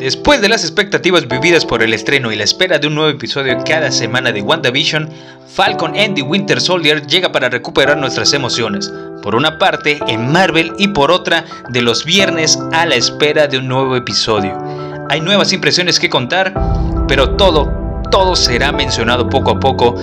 [0.00, 3.58] Después de las expectativas vividas por el estreno y la espera de un nuevo episodio
[3.66, 5.10] cada semana de WandaVision,
[5.46, 8.90] Falcon and the Winter Soldier llega para recuperar nuestras emociones,
[9.22, 13.58] por una parte en Marvel y por otra de los viernes a la espera de
[13.58, 14.56] un nuevo episodio.
[15.10, 16.54] Hay nuevas impresiones que contar,
[17.06, 17.70] pero todo,
[18.10, 19.96] todo será mencionado poco a poco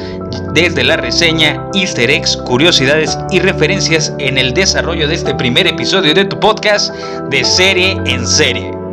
[0.53, 6.13] desde la reseña, easter eggs, curiosidades y referencias en el desarrollo de este primer episodio
[6.13, 6.93] de tu podcast
[7.31, 8.86] de serie en serie.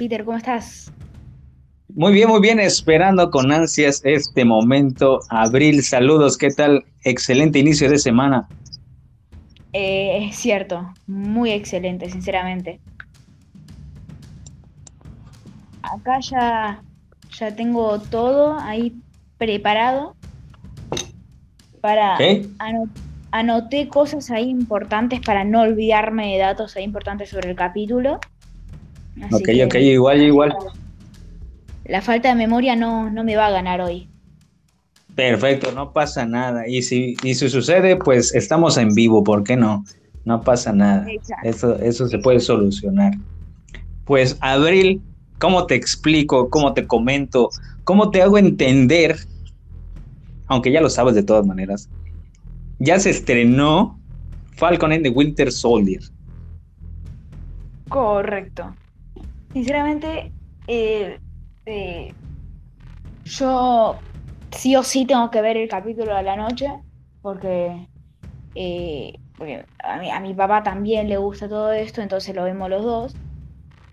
[0.00, 0.90] Peter, ¿cómo estás?
[1.94, 5.20] Muy bien, muy bien, esperando con ansias este momento.
[5.28, 6.86] Abril, saludos, ¿qué tal?
[7.04, 8.48] Excelente inicio de semana.
[9.74, 12.80] Eh, es cierto, muy excelente, sinceramente.
[15.82, 16.82] Acá ya,
[17.38, 18.94] ya tengo todo ahí
[19.36, 20.16] preparado
[21.82, 22.16] para
[23.32, 28.18] anoté cosas ahí importantes para no olvidarme de datos ahí importantes sobre el capítulo
[29.30, 30.56] ok, ok, igual, igual.
[31.84, 34.08] La falta de memoria no, no me va a ganar hoy.
[35.14, 36.68] Perfecto, no pasa nada.
[36.68, 39.84] Y si, y si sucede, pues estamos en vivo, ¿por qué no?
[40.24, 41.06] No pasa nada.
[41.42, 43.14] Eso, eso se puede solucionar.
[44.04, 45.02] Pues, Abril,
[45.38, 46.48] ¿cómo te explico?
[46.48, 47.50] ¿Cómo te comento?
[47.84, 49.16] ¿Cómo te hago entender?
[50.46, 51.88] Aunque ya lo sabes de todas maneras.
[52.78, 53.98] Ya se estrenó
[54.56, 56.02] Falcon and the Winter Soldier.
[57.88, 58.74] Correcto.
[59.52, 60.32] Sinceramente,
[60.66, 61.18] eh,
[61.66, 62.14] eh,
[63.24, 64.00] yo
[64.50, 66.68] sí o sí tengo que ver el capítulo de la noche,
[67.20, 67.86] porque,
[68.54, 69.14] eh,
[69.82, 73.16] a, mi, papá también le gusta todo esto, entonces lo vemos los dos.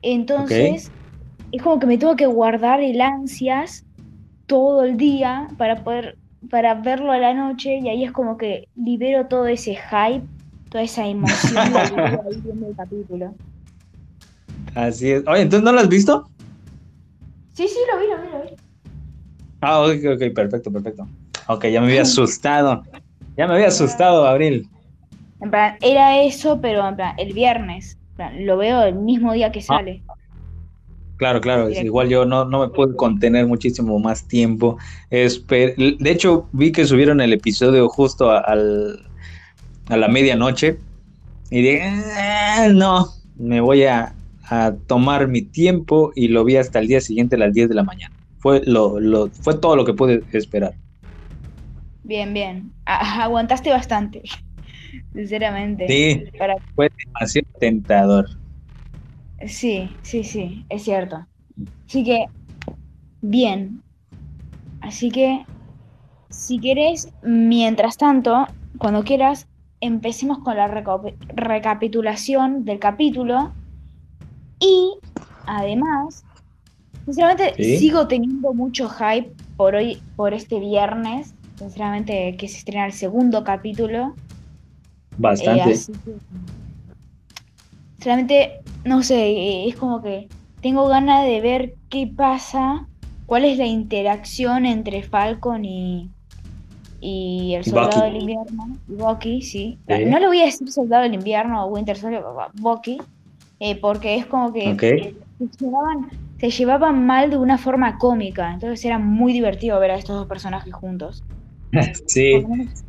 [0.02, 0.92] Entonces,
[1.52, 3.84] es como que me tengo que guardar el ansias
[4.46, 6.18] todo el día para poder
[6.50, 10.26] para verlo a la noche y ahí es como que libero todo ese hype,
[10.70, 11.58] toda esa emoción
[12.28, 13.36] ahí viendo el capítulo.
[14.76, 15.24] Así es.
[15.28, 16.30] Oye, ¿entonces no lo has visto?
[17.54, 18.64] Sí, sí, lo vi, lo vi, lo vi.
[19.62, 21.08] Ah, ok, ok, perfecto, perfecto.
[21.48, 22.84] Ok, ya me había asustado.
[23.36, 24.68] Ya me había asustado, Abril.
[25.42, 27.98] En plan, era eso, pero en plan, el viernes.
[28.40, 29.64] lo veo el mismo día que ah.
[29.64, 30.04] sale.
[31.18, 34.78] Claro, claro, igual yo no, no me puedo contener muchísimo más tiempo.
[35.10, 40.78] de hecho, vi que subieron el episodio justo a, a la medianoche
[41.50, 44.14] y dije, ah, no, me voy a,
[44.50, 47.76] a tomar mi tiempo y lo vi hasta el día siguiente a las 10 de
[47.76, 48.16] la mañana.
[48.40, 50.76] Fue, lo, lo, fue todo lo que pude esperar.
[52.04, 52.72] Bien, bien.
[52.86, 54.22] aguantaste bastante,
[55.14, 55.88] sinceramente.
[55.88, 56.24] Sí,
[56.76, 58.26] fue demasiado tentador.
[59.46, 61.26] Sí, sí, sí, es cierto.
[61.86, 62.26] Así que,
[63.22, 63.82] bien.
[64.80, 65.46] Así que,
[66.30, 68.48] si querés, mientras tanto,
[68.78, 69.48] cuando quieras,
[69.82, 73.52] empecemos con la recapitulación del capítulo
[74.60, 74.94] y
[75.46, 76.24] además,
[77.06, 81.34] sinceramente, sigo teniendo mucho hype por hoy, por este viernes.
[81.58, 84.14] Sinceramente, que se estrena el segundo capítulo.
[85.18, 85.72] Bastante.
[85.72, 85.78] Eh,
[87.96, 90.28] sinceramente, no sé, es como que
[90.62, 92.88] tengo ganas de ver qué pasa,
[93.26, 96.12] cuál es la interacción entre Falcon y,
[97.02, 99.80] y el soldado del invierno, Bucky, sí.
[99.88, 102.24] No le voy a decir soldado del invierno o Winter Soldier,
[102.54, 103.00] Bucky,
[103.60, 105.16] eh, porque es como que
[106.40, 110.28] se, llevaban, mal de una forma cómica, entonces era muy divertido ver a estos dos
[110.28, 111.24] personajes juntos.
[112.08, 112.46] sí,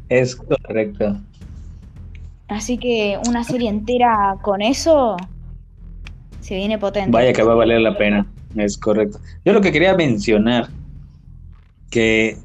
[0.08, 1.16] es correcto.
[2.48, 5.16] Así que una serie entera con eso
[6.40, 7.10] se viene potente.
[7.10, 8.26] Vaya que va a valer la pena,
[8.56, 9.20] es correcto.
[9.44, 10.68] Yo lo que quería mencionar,
[11.90, 12.38] que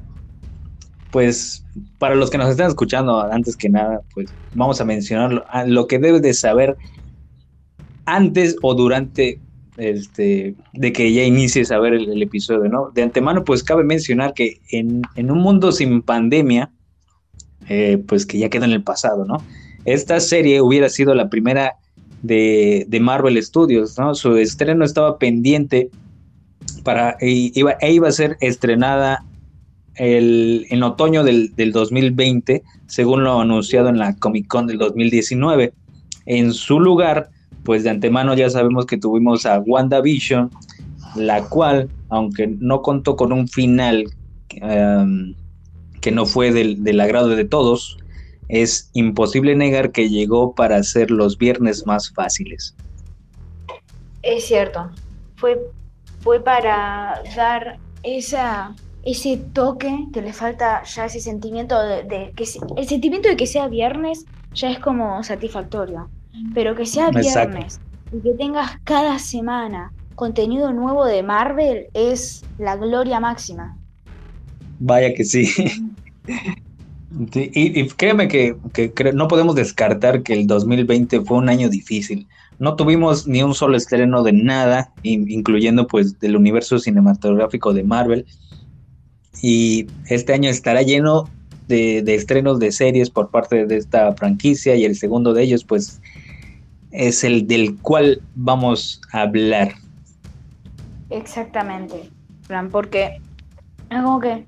[1.10, 1.64] pues
[1.98, 5.98] para los que nos están escuchando, antes que nada, pues vamos a mencionar lo que
[5.98, 6.76] debes de saber
[8.06, 9.40] antes o durante
[9.76, 12.90] este, de que ya inicies a ver el, episodio, ¿no?
[12.94, 16.70] De antemano, pues cabe mencionar que en, un mundo sin pandemia,
[17.68, 19.38] eh, pues que ya queda en el pasado, ¿no?
[19.84, 21.74] Esta serie hubiera sido la primera
[22.22, 24.14] de, Marvel Studios, ¿no?
[24.14, 25.90] Su estreno estaba pendiente
[26.84, 29.24] para, e iba, e iba a ser estrenada
[29.96, 35.72] el, en otoño del, del 2020, según lo anunciado en la Comic Con del 2019.
[36.26, 37.30] En su lugar,
[37.64, 40.50] pues de antemano ya sabemos que tuvimos a WandaVision,
[41.16, 44.04] la cual, aunque no contó con un final
[44.50, 45.34] em,
[46.00, 47.96] que no fue del, agrado de todos,
[48.48, 52.76] es imposible negar que llegó para hacer los viernes más fáciles.
[54.22, 54.90] Es cierto,
[55.36, 55.58] fue,
[56.20, 62.44] fue para dar esa, ese toque que le falta ya ese sentimiento de, que
[62.76, 66.10] el sentimiento de que sea viernes ya es como satisfactorio,
[66.54, 67.80] pero que sea viernes
[68.12, 73.76] y que tengas cada semana contenido nuevo de Marvel es la gloria máxima.
[74.78, 75.48] Vaya que sí.
[77.34, 78.56] y, créeme que,
[79.14, 82.26] no podemos descartar que el 2020 fue un año difícil.
[82.58, 88.26] No tuvimos ni un solo estreno de nada, incluyendo pues del universo cinematográfico de Marvel.
[89.42, 91.28] Y este año estará lleno
[91.66, 95.64] de, de estrenos de series por parte de esta franquicia y el segundo de ellos
[95.64, 96.00] pues
[96.94, 99.72] es el del cual vamos a hablar.
[101.10, 102.08] Exactamente,
[102.70, 103.20] porque
[103.90, 104.46] es como que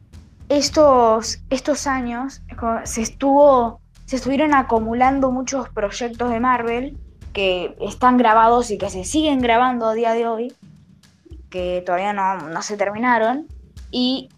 [0.48, 2.42] estos, estos años
[2.84, 6.96] se, estuvo, se estuvieron acumulando muchos proyectos de Marvel
[7.32, 10.52] que están grabados y que se siguen grabando a día de hoy,
[11.50, 13.46] que todavía no, se terminaron,
[13.90, 14.28] y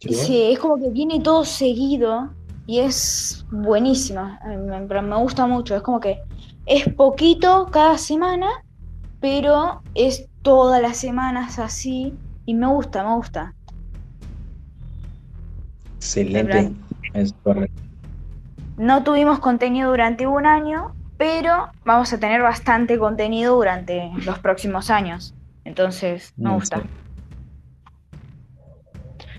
[0.00, 2.30] es como que viene todo seguido
[2.66, 6.20] y es buenísimo, me, me gusta mucho, es como que
[6.66, 8.48] es poquito cada semana,
[9.20, 12.14] pero es todas las semanas así
[12.46, 13.54] y me gusta, me gusta.
[15.96, 16.72] Excelente,
[17.14, 17.82] es correcto.
[18.76, 24.90] No tuvimos contenido durante un año, pero vamos a tener bastante contenido durante los próximos
[24.90, 25.34] años.
[25.64, 26.82] Entonces, me gusta.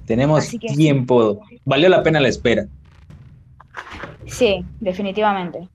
[0.06, 1.42] Tenemos tiempo.
[1.66, 2.66] Valió la pena la espera.
[4.26, 5.70] Sí, definitivamente.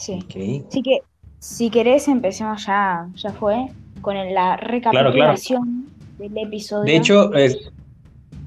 [0.00, 0.64] Sí.
[0.68, 1.02] Así que,
[1.38, 3.66] si querés, empecemos ya, ya fue,
[4.00, 5.86] con la recapitulación
[6.18, 6.84] del episodio.
[6.84, 7.70] De hecho, es,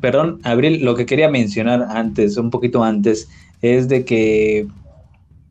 [0.01, 3.29] perdón, Abril, lo que quería mencionar antes, un poquito antes,
[3.61, 4.67] es de que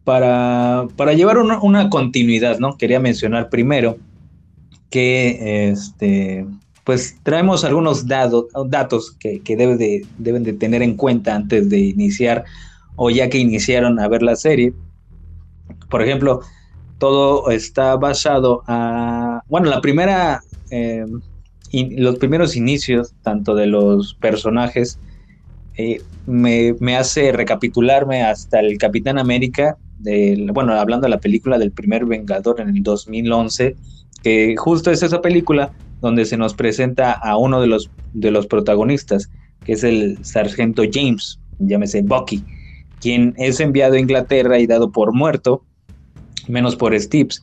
[0.05, 2.77] para, para llevar una, continuidad, ¿no?
[2.77, 3.97] Quería mencionar primero
[4.91, 6.45] que este
[6.85, 11.79] pues traemos algunos dados, datos que, que de, deben de tener en cuenta antes de
[11.79, 12.45] iniciar
[12.97, 14.75] o ya que iniciaron a ver la serie.
[15.89, 16.41] Por ejemplo,
[16.99, 20.41] todo está basado a, bueno, la primera,
[20.71, 21.05] eh,
[21.73, 24.99] los primeros inicios, tanto de los personajes,
[25.77, 29.77] eh, me, hace recapitularme hasta el Capitán América,
[30.53, 33.77] bueno, hablando de la película del primer Vengador en el 2011,
[34.23, 38.47] que justo es esa película donde se nos presenta a uno de los, de los
[38.47, 39.31] protagonistas,
[39.65, 42.45] que es el sargento James, llámese Bucky,
[43.03, 45.65] quien es enviado a Inglaterra y dado por muerto
[46.49, 47.43] menos por Steves,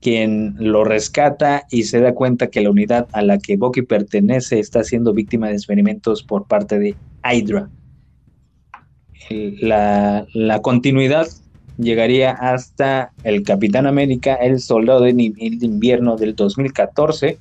[0.00, 4.58] quien lo rescata y se da cuenta que la unidad a la que Bucky pertenece
[4.58, 7.68] está siendo víctima de experimentos por parte de Hydra.
[9.30, 11.26] La, continuidad
[11.78, 17.38] llegaría hasta el Capitán América, el Soldado de Invierno del 2014,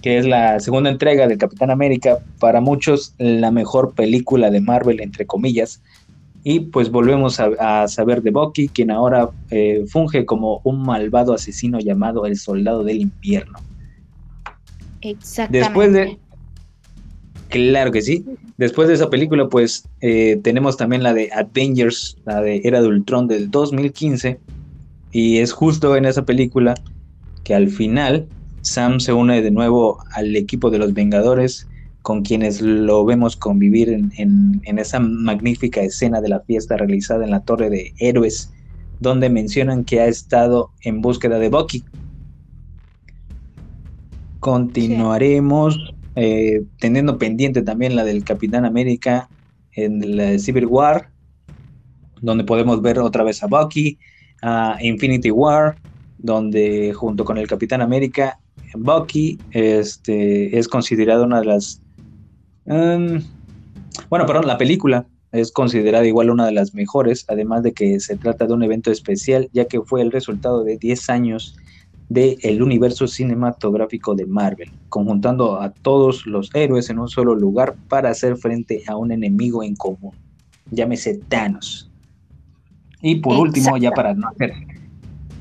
[0.00, 5.00] que es la segunda entrega del Capitán América, para muchos la mejor película de Marvel,
[5.00, 5.82] entre comillas,
[6.48, 11.80] y pues volvemos a, saber de Bucky, quien ahora eh, funge como un malvado asesino
[11.80, 13.58] llamado el Soldado del Invierno.
[15.00, 15.58] Exactamente.
[15.58, 16.18] Después de...
[17.48, 18.24] Claro que sí.
[18.58, 22.86] Después de esa película, pues eh, tenemos también la de Avengers, la de Era de
[22.86, 24.38] Ultron del 2015.
[25.10, 26.74] Y es justo en esa película
[27.42, 28.28] que al final
[28.60, 31.66] Sam se une de nuevo al equipo de los Vengadores
[32.06, 37.40] con quienes lo vemos convivir en, esa magnífica escena de la fiesta realizada en la
[37.40, 38.52] Torre de Héroes,
[39.00, 41.82] donde mencionan que ha estado en búsqueda de Bucky.
[44.38, 49.28] Continuaremos eh, teniendo pendiente también la del Capitán América
[49.72, 51.10] en la Civil War,
[52.20, 53.98] donde podemos ver otra vez a Bucky,
[54.42, 55.74] a Infinity War,
[56.18, 58.38] donde junto con el Capitán América,
[58.76, 61.82] Bucky este, es considerado una de las
[62.66, 63.22] Em,
[64.10, 68.16] bueno, perdón, la película es considerada igual una de las mejores, además de que se
[68.16, 71.56] trata de un evento especial, ya que fue el resultado de 10 años
[72.08, 78.10] del universo cinematográfico de Marvel, conjuntando a todos los héroes en un solo lugar para
[78.10, 80.12] hacer frente a un enemigo en común,
[80.70, 81.90] llámese Thanos.
[83.02, 84.52] Y por último, ya para no hacer,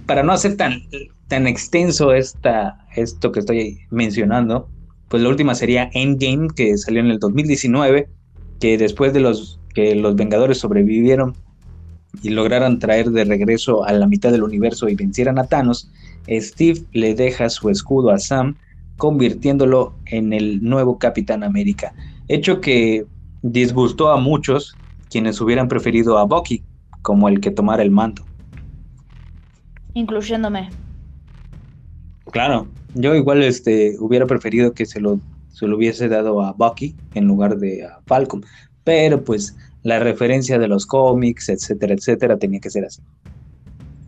[0.05, 0.81] para no hacer tan,
[1.27, 4.67] tan extenso esta, esto que estoy mencionando,
[5.09, 8.09] pues la última sería Endgame, que salió en el 2019,
[8.59, 11.35] que después de los que los Vengadores sobrevivieron
[12.23, 15.91] y lograran traer de regreso a la mitad del universo y vencieran a Thanos,
[16.29, 18.55] Steve le deja su escudo a Sam,
[18.97, 21.93] convirtiéndolo en el nuevo Capitán América,
[22.27, 23.05] hecho que
[23.41, 24.77] disgustó a muchos
[25.09, 26.63] quienes hubieran preferido a Bucky
[27.01, 28.25] como el que tomara el manto.
[29.93, 30.69] Incluyéndome.
[32.31, 36.95] Claro, yo igual este, hubiera preferido que se lo, se lo hubiese dado a Bucky
[37.13, 38.43] en lugar de a Falcon,
[38.83, 43.01] pero pues la referencia de los cómics, etcétera, etcétera, tenía que ser así.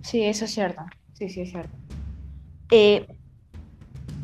[0.02, 0.82] Sí, eso es cierto.
[1.14, 1.76] Sí, sí, es cierto.
[2.72, 3.06] Eh,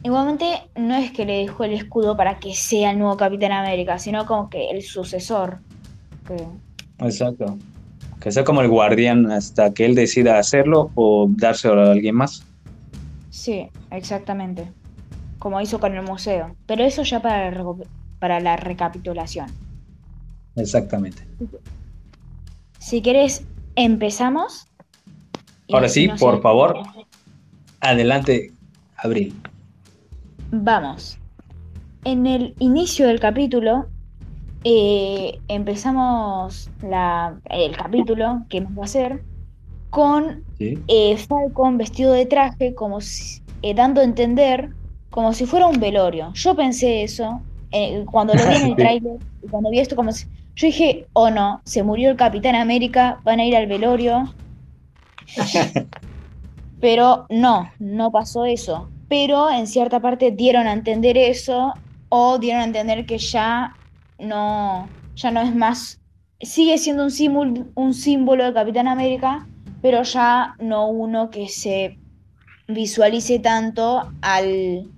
[0.03, 3.99] igualmente, no es que le dejó el escudo para que sea el nuevo Capitán América,
[3.99, 5.59] sino como que el sucesor.
[6.99, 7.57] Exacto.
[8.19, 12.45] Que sea como el guardián hasta que él decida hacerlo o dárselo a alguien más.
[13.33, 14.71] Sí, exactamente.
[15.39, 16.55] Como hizo con el museo.
[16.67, 17.73] Pero eso ya para la,
[18.19, 19.47] para la recapitulación.
[20.55, 21.23] Exactamente.
[22.77, 23.43] Si querés,
[23.75, 24.67] empezamos.
[25.71, 26.77] Ahora sí, por favor,
[27.79, 28.53] adelante,
[28.97, 29.35] Abril.
[30.51, 31.17] Vamos.
[32.03, 33.87] En el inicio del capítulo
[34.63, 39.23] eh, empezamos la, el capítulo que va a hacer
[39.93, 42.97] con eh, Falcon vestido de traje, como
[43.61, 44.71] eh, dando a entender
[45.11, 46.31] como si fuera un velorio.
[46.33, 47.43] Yo pensé eso
[48.09, 51.29] cuando lo vi en el tráiler y cuando vi esto como si, yo dije, oh
[51.29, 54.33] no, se murió el Capitán América, van a ir al velorio.
[56.81, 58.89] Pero no, no pasó eso.
[59.09, 61.71] Pero en cierta parte dieron a entender eso
[62.09, 63.75] o dieron a entender que ya
[64.17, 66.01] no, ya no es más,
[66.41, 69.47] sigue siendo un símbolo, un símbolo de Capitán América,
[69.83, 71.99] pero ya no uno que se
[72.69, 74.89] visualice tanto al,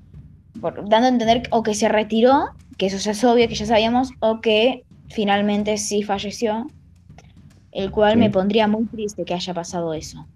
[0.53, 4.11] dando a entender o que se retiró, que eso ya es obvio, que ya sabíamos,
[4.19, 6.67] o que finalmente sí falleció,
[7.71, 10.27] el cual me pondría muy triste que haya pasado eso.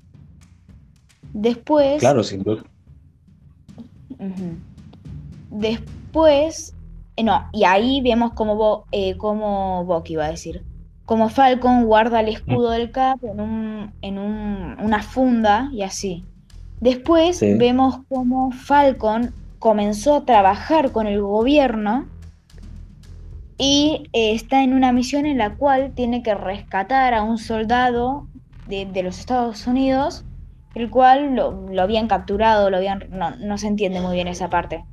[1.31, 1.99] Después...
[1.99, 2.63] Claro, sin duda.
[5.51, 6.73] Después,
[7.17, 10.63] eh, no, y ahí vemos como, eh, como Bucky va a decir,
[11.09, 16.23] como Falcon guarda el escudo del Cap en, un, en un, una funda y así.
[16.81, 22.05] Después vemos como Falcon comenzó a trabajar con el gobierno
[23.57, 28.27] y eh, está en una misión en la cual tiene que rescatar a un soldado
[28.67, 30.25] de, los Estados Unidos,
[30.75, 34.85] el cual lo, habían capturado, lo habían, no, se entiende muy bien esa parte,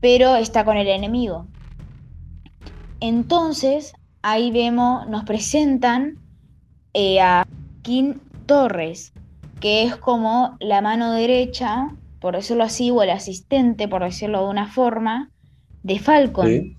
[0.00, 1.46] pero está con el enemigo.
[2.98, 6.18] Entonces, ahí vemos, nos presentan
[6.94, 7.46] eh, a
[7.82, 9.12] Kim Torres,
[9.60, 11.88] que es como la mano derecha,
[12.20, 15.30] por decirlo así, o el asistente, por decirlo de una forma,
[15.82, 16.76] de Falcon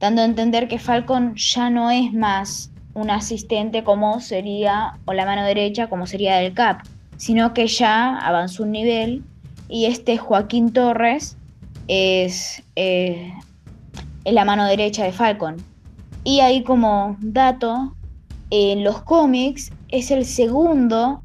[0.00, 5.26] dando a entender que Falcon ya no es más un asistente como sería, o la
[5.26, 6.82] mano derecha como sería del Cap,
[7.16, 9.22] sino que ya avanzó un nivel
[9.68, 11.36] y este Joaquín Torres
[11.86, 13.32] es, eh,
[14.24, 15.56] es la mano derecha de Falcon.
[16.24, 17.94] Y ahí como dato,
[18.50, 21.22] en los cómics es el segundo,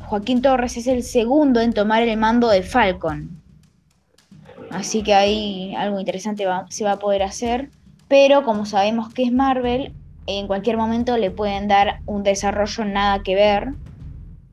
[0.00, 3.30] Joaquín Torres es el segundo en tomar el mando de Falcon.
[4.70, 7.70] Así que ahí algo interesante se va a poder hacer
[8.08, 9.92] pero como sabemos que es Marvel,
[10.26, 13.72] en cualquier momento le pueden dar un desarrollo nada que ver.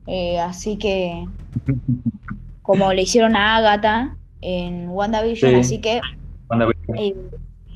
[0.06, 1.26] Eh, así que,
[2.62, 6.00] como le hicieron a Agatha en WandaVision, así que
[6.96, 7.14] eh,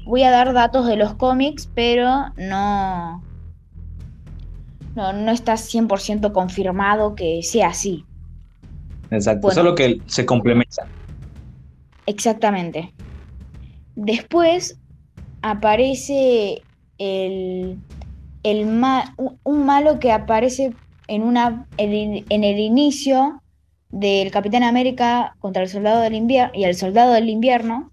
[0.06, 3.22] voy a dar datos de los cómics, pero no,
[4.94, 8.06] no, no está 100% confirmado que sea así.
[9.10, 10.86] Exacto, solo que se complementa.
[12.06, 12.94] Exactamente.
[13.94, 14.78] Después
[15.42, 16.62] aparece
[16.98, 17.78] el,
[19.44, 20.72] un malo que aparece
[21.08, 23.42] en, una, en, el inicio
[23.90, 27.90] del Capitán América contra el Soldado del Invierno y el Soldado del Invierno,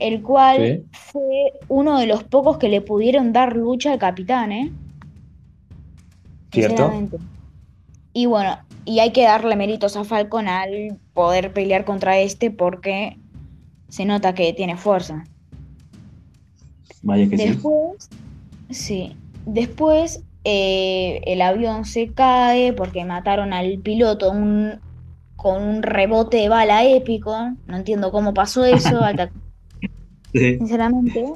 [0.00, 4.72] el cual fue uno de los pocos que le pudieron dar lucha al Capitán, ¿eh?
[6.50, 6.92] ¿Cierto?
[8.12, 13.16] Y bueno, y hay que darle méritos a Falcon al poder pelear contra este porque
[13.88, 15.24] se nota que tiene fuerza.
[17.02, 18.08] Vaya que Después,
[18.70, 19.16] sí.
[19.46, 24.32] Después eh, el avión se cae porque mataron al piloto
[25.36, 27.36] con un rebote de bala épico.
[27.66, 29.00] No entiendo cómo pasó eso.
[30.32, 31.32] Sinceramente.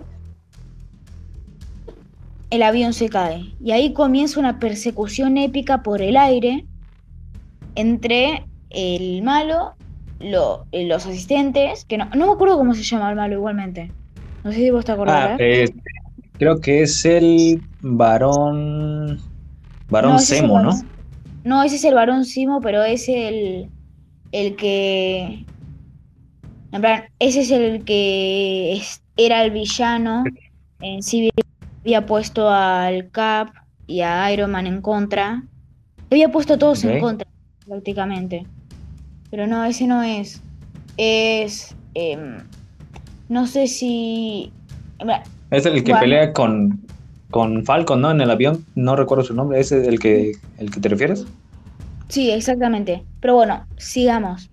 [2.50, 3.52] El avión se cae.
[3.62, 6.64] Y ahí comienza una persecución épica por el aire
[7.74, 9.74] entre el malo,
[10.20, 13.90] los asistentes, que no, no me acuerdo cómo se llama el malo igualmente.
[14.44, 15.32] No sé si vos te acordás.
[15.32, 15.36] Ah,
[16.38, 19.20] creo que es el varón.
[19.90, 20.72] Varón Semo, ¿no?
[21.44, 23.68] No, ese es el varón Simo, pero es el.
[24.32, 25.46] El que.
[26.74, 28.82] En plan, ese es el que
[29.16, 30.24] era el villano.
[30.80, 31.30] En sí
[31.82, 33.50] había puesto al Cap
[33.86, 35.44] y a Iron Man en contra.
[36.10, 37.28] había puesto todos en contra,
[37.64, 38.44] prácticamente.
[39.30, 40.42] Pero no, ese no es.
[40.96, 41.76] Es.
[41.94, 42.38] em,
[43.28, 44.52] no sé si.
[45.52, 46.00] Es el que Bueno.
[46.00, 46.80] pelea con,
[47.30, 48.10] con Falcon, ¿no?
[48.10, 48.64] En el avión.
[48.74, 49.60] No recuerdo su nombre.
[49.60, 51.24] ¿Ese es el que, el que te refieres?
[52.08, 53.04] Sí, exactamente.
[53.20, 54.50] Pero bueno, sigamos.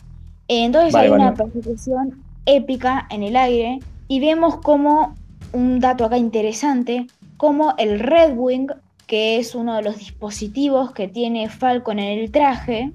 [0.60, 1.24] Entonces Vale, hay vale.
[1.24, 3.80] una persecución épica en el aire
[4.10, 5.16] y vemos como
[5.54, 8.68] un dato acá interesante, como el Red Wing,
[9.08, 12.92] que es uno de los dispositivos que tiene Falcon en el traje,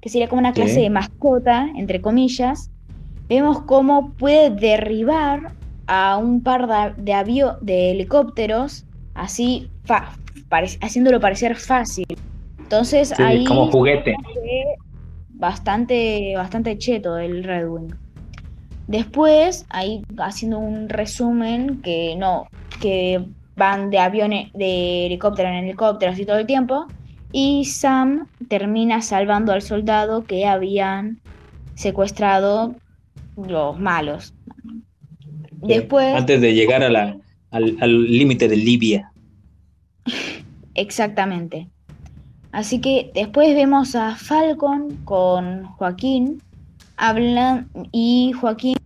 [0.00, 2.70] que sería como una clase de mascota, entre comillas,
[3.28, 5.52] vemos cómo puede derribar
[5.86, 8.84] a un par de, de avio- de helicópteros,
[9.14, 10.12] así fa-
[10.50, 12.06] parec- haciéndolo parecer fácil.
[12.58, 14.16] Entonces Sí, ahí como juguete.
[15.44, 17.92] Bastante, bastante cheto el Red Wing.
[18.86, 22.48] Después, ahí haciendo un resumen, que no,
[22.80, 23.22] que
[23.54, 26.86] van de aviones, de helicóptero en helicóptero así todo el tiempo,
[27.30, 31.20] y Sam termina salvando al soldado que habían
[31.74, 32.74] secuestrado
[33.36, 34.34] los malos.
[35.52, 37.16] Después, Antes de llegar a la,
[37.50, 39.12] al al límite de Libia.
[40.74, 41.68] Exactamente.
[42.54, 46.40] Así que después vemos a Falcon con Joaquín
[46.96, 48.76] hablan y Joaquín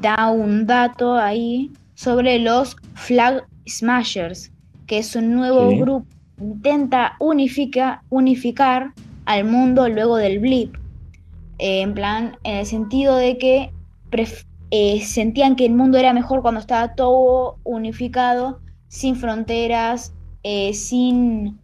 [0.00, 4.50] da un dato ahí sobre los Flag Smashers,
[4.86, 5.76] que es un nuevo Sí.
[5.78, 6.06] grupo
[6.38, 8.92] que intenta unifica- unificar
[9.26, 10.74] al mundo luego del blip.
[11.58, 13.70] Eh, en plan, en el sentido de que
[14.70, 20.14] eh, sentían que el mundo era mejor cuando estaba todo unificado, sin fronteras,
[20.44, 21.58] eh, sin,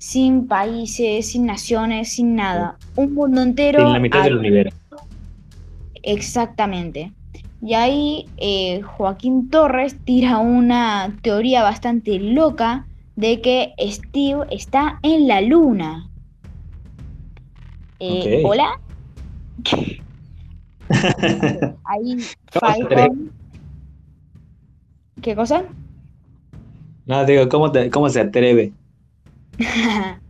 [0.00, 2.78] sin países, sin naciones, sin nada.
[2.96, 3.80] Un mundo entero.
[3.86, 4.74] En la mitad del universo.
[6.02, 7.12] Exactamente.
[7.60, 15.28] Y ahí eh, Joaquín Torres tira una teoría bastante loca de que Steve está en
[15.28, 16.08] la luna.
[17.98, 18.42] Eh.
[18.42, 18.80] ¿Hola?
[21.84, 22.16] Ahí
[22.58, 23.30] ¿Cómo se Falcon.
[25.20, 25.64] ¿Qué cosa?
[27.04, 28.72] No, digo, ¿cómo, te- cómo se atreve?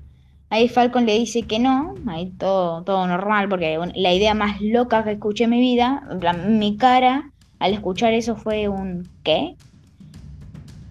[0.50, 5.04] Ahí Falcon le dice que no, ahí todo, todo normal, porque la idea más loca
[5.04, 6.02] que escuché en mi vida,
[6.48, 9.54] mi cara al escuchar eso fue un ¿qué?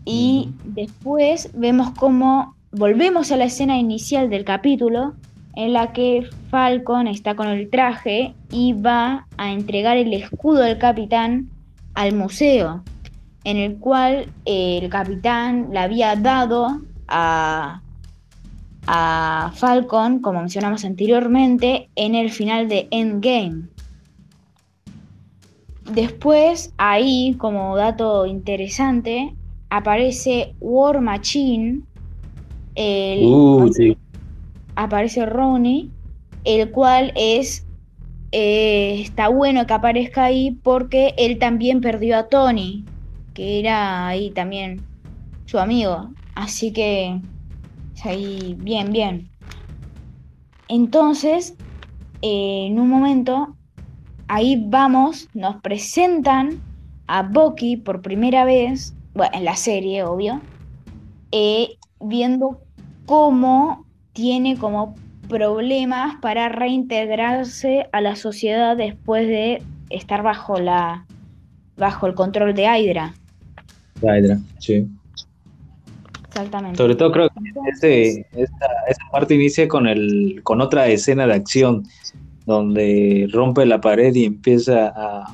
[0.06, 5.14] Y después vemos cómo volvemos a la escena inicial del capítulo,
[5.56, 10.78] en la que Falcon está con el traje y va a entregar el escudo del
[10.78, 11.50] capitán
[11.96, 12.82] al museo,
[13.44, 17.82] en el cual eh, el capitán le había dado a
[18.88, 23.64] a Falcon, como mencionamos anteriormente, en el final de Endgame.
[25.94, 29.34] Después, ahí, como dato interesante,
[29.70, 31.82] aparece War Machine,
[32.76, 33.98] el- Uh, sí.
[34.76, 35.90] aparece Ronnie,
[36.46, 37.66] el cual es
[38.32, 42.86] eh, está bueno que aparezca ahí porque él también perdió a Tony,
[43.34, 44.82] que era ahí también
[45.48, 46.12] su amigo.
[46.36, 47.20] Así que
[48.06, 49.30] ahí bien, bien.
[50.68, 51.56] Entonces,
[52.22, 53.56] eh, en un momento,
[54.28, 56.62] ahí vamos, nos presentan
[57.08, 60.42] a Bucky por primera vez, bueno, en la serie, obvio,
[61.32, 62.62] eh, viendo
[63.06, 64.96] cómo tiene como
[65.28, 71.06] problemas para reintegrarse a la sociedad después de estar bajo la
[71.78, 73.14] bajo el control de Hydra.
[74.02, 74.88] Hydra, sí.
[76.40, 76.78] Exactamente.
[76.78, 81.34] Sobre todo creo que ese, esta, esa parte inicia con el con otra escena de
[81.34, 81.84] acción
[82.46, 85.34] donde rompe la pared y empieza a,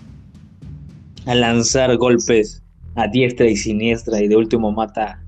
[1.26, 2.64] a lanzar golpes
[2.96, 5.22] a diestra y siniestra y de último mata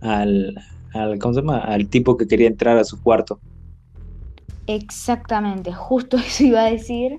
[0.00, 0.54] al,
[0.92, 1.58] al ¿cómo se llama?
[1.58, 3.40] al tipo que quería entrar a su cuarto.
[4.66, 7.18] Exactamente, justo eso iba a decir,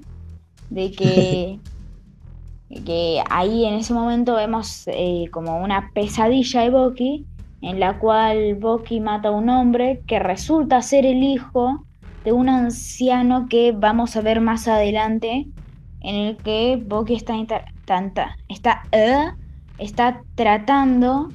[0.69, 1.59] de que,
[2.85, 7.25] que ahí en ese momento vemos eh, como una pesadilla de Bucky,
[7.61, 11.85] en la cual Bucky mata a un hombre que resulta ser el hijo
[12.23, 15.47] de un anciano que vamos a ver más adelante,
[16.01, 17.35] en el que Bucky está,
[17.85, 19.31] tanta- está, eh,
[19.77, 21.29] está tratando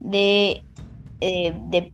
[0.00, 0.62] de,
[1.20, 1.92] eh, de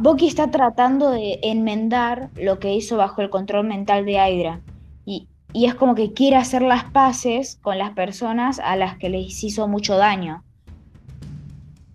[0.00, 4.60] Bucky está tratando de enmendar lo que hizo bajo el control mental de Hydra.
[5.04, 9.10] Y, y es como que quiere hacer las paces con las personas a las que
[9.10, 10.44] les hizo mucho daño.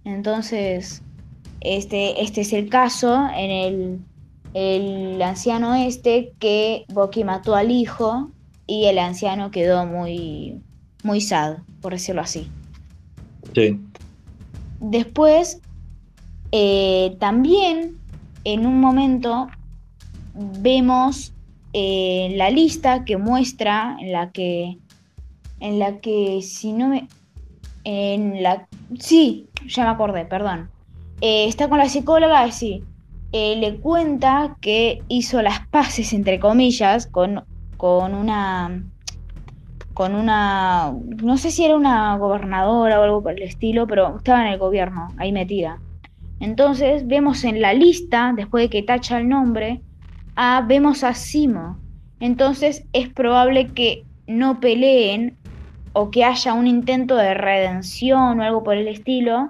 [0.04, 1.02] Entonces,
[1.62, 4.00] este, este es el caso en el,
[4.54, 8.32] el anciano este que Bucky mató al hijo
[8.68, 10.62] y el anciano quedó muy,
[11.04, 12.50] muy sad, por decirlo así.
[13.54, 13.80] Sí.
[14.80, 15.62] Después,
[16.52, 17.98] eh, también
[18.44, 19.48] en un momento
[20.34, 21.34] vemos
[21.74, 24.78] eh, la lista que muestra en la que
[25.60, 27.08] en la que si no me
[27.84, 28.68] en la
[29.00, 30.70] sí ya me acordé perdón.
[31.22, 32.84] Eh, está con la psicóloga sí.
[33.32, 37.44] Eh, le cuenta que hizo las paces entre comillas con
[37.78, 38.84] con una
[39.94, 40.94] con una
[41.24, 44.60] no sé si era una gobernadora o algo por el estilo pero estaba en el
[44.60, 45.80] gobierno ahí metida.
[46.40, 49.82] Entonces vemos en la lista después de que tacha el nombre
[50.36, 51.78] a vemos a Simo.
[52.20, 55.38] Entonces es probable que no peleen
[55.94, 59.50] o que haya un intento de redención o algo por el estilo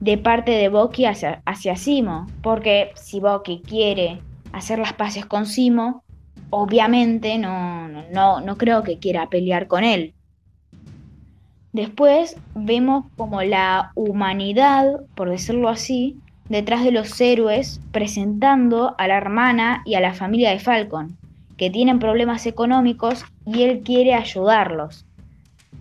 [0.00, 2.26] de parte de Boki hacia, hacia Simo.
[2.42, 4.20] Porque si Boki quiere
[4.52, 6.02] hacer las paces con Simo,
[6.50, 10.14] obviamente no, no, no creo que quiera pelear con él.
[11.72, 16.16] Después vemos como la humanidad, por decirlo así,
[16.48, 21.16] detrás de los héroes presentando a la hermana y a la familia de Falcon
[21.56, 25.06] que tienen problemas económicos y él quiere ayudarlos.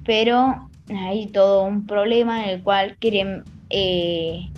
[0.06, 3.44] Pero hay todo un problema en el cual quieren...
[3.70, 4.50] Eh,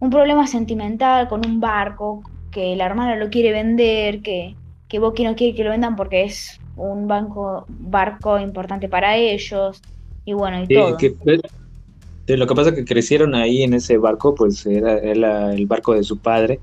[0.00, 4.54] un problema sentimental con un barco, que la hermana lo quiere vender, que,
[4.86, 9.82] que Boki no quiere que lo vendan porque es un banco, barco importante para ellos,
[10.24, 10.90] y bueno, y todo.
[10.90, 16.04] lo que pasa es que crecieron ahí en ese barco, pues era el barco de
[16.04, 16.60] su padre,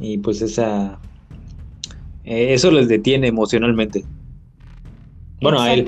[0.00, 0.98] y pues esa
[2.24, 4.04] eh, eso les detiene emocionalmente.
[5.40, 5.84] Bueno, a él.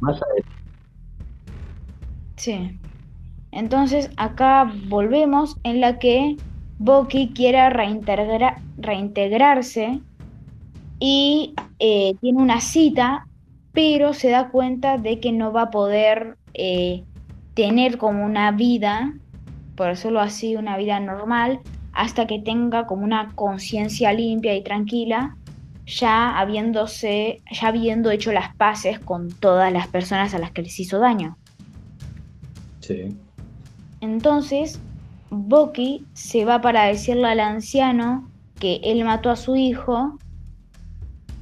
[0.00, 0.44] Más a él.
[2.36, 2.78] Sí.
[3.52, 6.36] Entonces acá volvemos en la que
[6.78, 10.00] Boki quiere reintegrarse
[10.98, 13.26] y eh, tiene una cita,
[13.72, 17.04] pero se da cuenta de que no va a poder eh,
[17.54, 19.14] tener como una vida,
[19.76, 21.60] por decirlo así, una vida normal,
[21.92, 25.36] hasta que tenga como una conciencia limpia y tranquila
[25.86, 30.78] ya habiéndose, ya habiendo hecho las paces con todas las personas a las que les
[30.80, 31.36] hizo daño.
[34.00, 34.80] Entonces,
[35.30, 40.18] Boki se va para decirle al anciano que él mató a su hijo,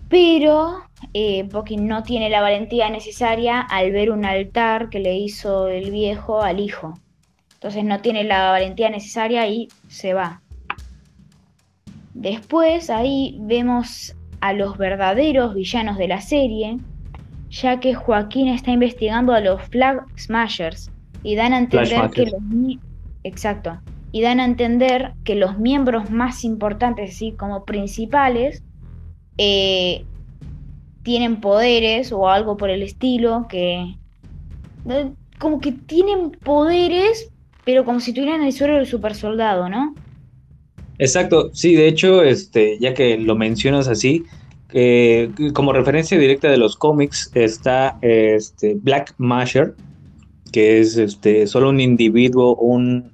[0.09, 5.69] pero eh, Boki no tiene la valentía necesaria al ver un altar que le hizo
[5.69, 6.95] el viejo al hijo.
[7.55, 10.43] Entonces no tiene la valentía necesaria y se va.
[12.15, 16.79] Después ahí vemos a los verdaderos villanos de la serie,
[17.51, 20.92] ya que Joaquín está investigando a los Flag Smashers
[21.23, 22.41] y dan a entender que los
[23.25, 23.79] exacto
[24.13, 28.63] y dan a entender que los miembros más importantes, así como principales,
[29.39, 30.05] eh,
[31.03, 33.97] tienen poderes o algo por el estilo, que
[35.39, 37.31] como que tienen poderes,
[37.65, 39.95] pero como si tuvieran el suelo del super soldado, ¿no?
[40.99, 44.25] Exacto, sí, de hecho, este, ya que lo mencionas así,
[44.75, 49.75] eh, como referencia directa de los cómics está este, Black Masher,
[50.53, 53.11] que es este, solo un individuo, un,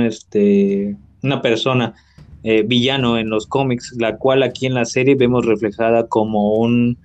[0.00, 1.94] este, una persona
[2.44, 6.98] eh, villano en los cómics, la cual aquí en la serie vemos reflejada como, un,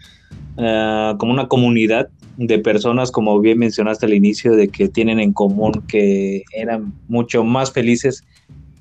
[0.57, 5.33] ah, como una comunidad de personas, como bien mencionaste al inicio, de que tienen en
[5.33, 8.23] común que eran mucho más felices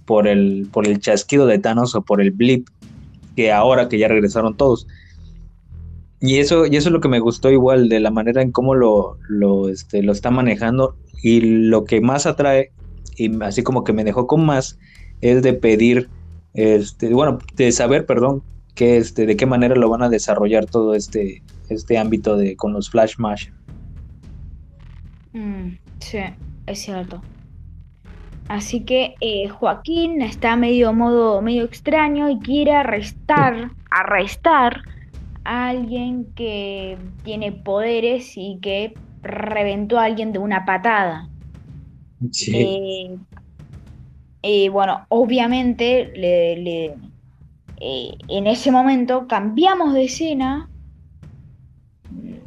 [0.05, 2.69] por el, por el chasquido de Thanos o por el blip
[3.35, 4.87] que ahora que ya regresaron todos.
[6.21, 8.75] Y eso, y eso es lo que me gustó igual de la manera en cómo
[8.75, 10.97] lo, lo, este, lo está manejando.
[11.23, 12.73] Y lo que más atrae,
[13.17, 14.79] y así como que me dejó con más,
[15.21, 16.09] es de pedir,
[16.55, 18.43] este, bueno, de saber, perdón,
[18.75, 22.73] que este, de qué manera lo van a desarrollar todo este, este ámbito de con
[22.73, 23.49] los Flash Mash.
[25.33, 26.19] Mm, sí,
[26.67, 27.23] es cierto.
[28.49, 34.83] Así que eh, Joaquín está medio modo medio extraño y quiere arrestar, arrestar
[35.47, 41.29] alguien que tiene poderes y que reventó a alguien de una patada.
[42.31, 42.57] Sí.
[42.57, 43.19] Eh,
[44.43, 46.13] eh, bueno, obviamente
[47.79, 50.69] en ese momento cambiamos de escena,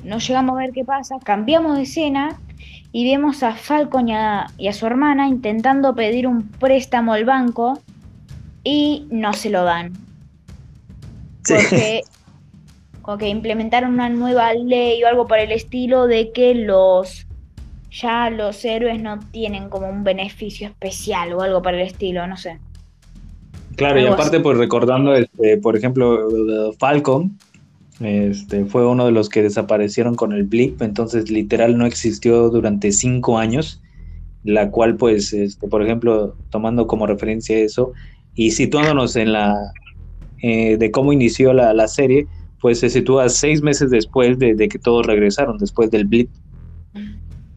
[0.03, 2.39] no llegamos a ver qué pasa, cambiamos de escena
[2.91, 7.79] y vemos a Falcon y a, su hermana intentando pedir un préstamo al banco
[8.63, 9.93] y no se lo dan.
[11.47, 12.01] Porque,
[13.17, 17.25] que implementaron una nueva ley o algo por el estilo de que los
[17.91, 22.37] ya los héroes no tienen como un beneficio especial o algo por el estilo, no
[22.37, 22.59] sé.
[23.75, 26.27] Claro, y aparte pues recordando, este, por ejemplo,
[26.77, 27.37] Falcon,
[27.99, 32.91] este, fue uno de los que desaparecieron con el blip, entonces literal no existió durante
[32.91, 33.81] cinco años,
[34.43, 37.93] la cual pues, este, por ejemplo, tomando como referencia eso
[38.35, 39.55] y situándonos en la,
[40.41, 42.27] eh, de cómo inició la, serie,
[42.59, 46.29] pues se sitúa seis meses después de, de, que todos regresaron, después del blip.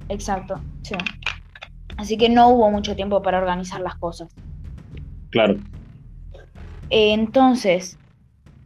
[0.08, 0.94] Exacto, sí.
[1.96, 4.34] Así que no hubo mucho tiempo para organizar las cosas.
[5.30, 5.56] Claro.
[6.90, 7.98] entonces,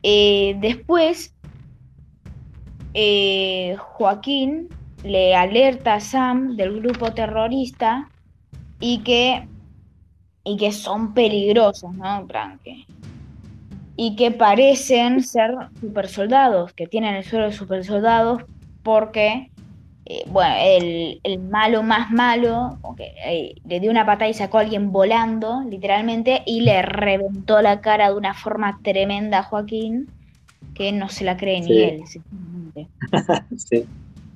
[0.02, 1.32] eh, después,
[2.94, 4.68] eh, Joaquín
[5.04, 8.08] le alerta a Sam del grupo terrorista
[8.80, 9.46] y que,
[10.44, 12.26] y que son peligrosos, ¿no?
[13.96, 18.42] Y que parecen ser super soldados, que tienen el suelo de super soldados
[18.82, 19.50] porque
[20.08, 20.54] eh, bueno,
[21.24, 26.42] el, malo más malo, eh, le dio una patada y sacó a alguien volando, literalmente,
[26.46, 30.08] y le reventó la cara de una forma tremenda a Joaquín,
[30.74, 32.04] que no se la cree ni él,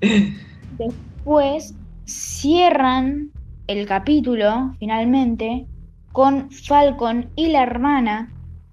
[0.79, 3.31] Después cierran
[3.69, 5.67] el capítulo, finalmente,
[6.11, 8.33] con Falcon y la hermana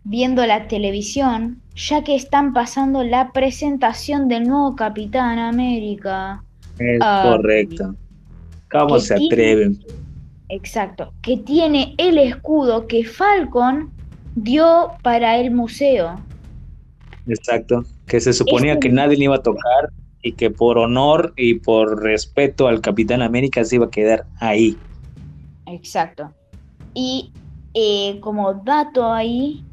[0.09, 6.43] viendo la televisión, ya que están pasando la presentación del nuevo Capitán América.
[6.79, 7.95] Es ah, correcto.
[8.71, 9.79] ¿Cómo se atreven?
[10.49, 11.11] exacto.
[11.21, 13.91] Que tiene el escudo que Falcon
[14.35, 16.15] dio para el museo.
[17.27, 17.83] Exacto.
[18.05, 19.91] Que se suponía que nadie le iba a tocar
[20.21, 24.77] y que por honor y por respeto al Capitán América se iba a quedar ahí.
[25.65, 26.31] Exacto.
[26.93, 27.31] Y
[27.73, 29.65] eh, como dato ahí,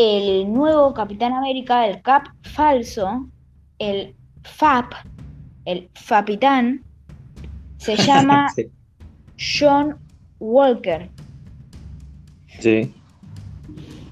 [0.00, 3.26] el nuevo Capitán América, el Cap falso,
[3.80, 4.92] el FAP,
[5.64, 6.84] el Fapitán,
[7.78, 8.46] se llama
[9.36, 9.98] John
[10.38, 11.10] Walker.
[12.60, 12.94] Sí.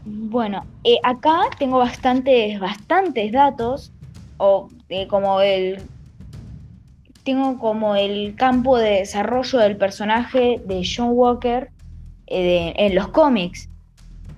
[0.04, 3.92] Bueno, eh, acá tengo bastantes, bastantes datos,
[4.38, 5.80] o eh, como el.
[7.22, 11.70] Tengo como el campo de desarrollo del personaje de John Walker
[12.26, 13.68] eh, en los cómics.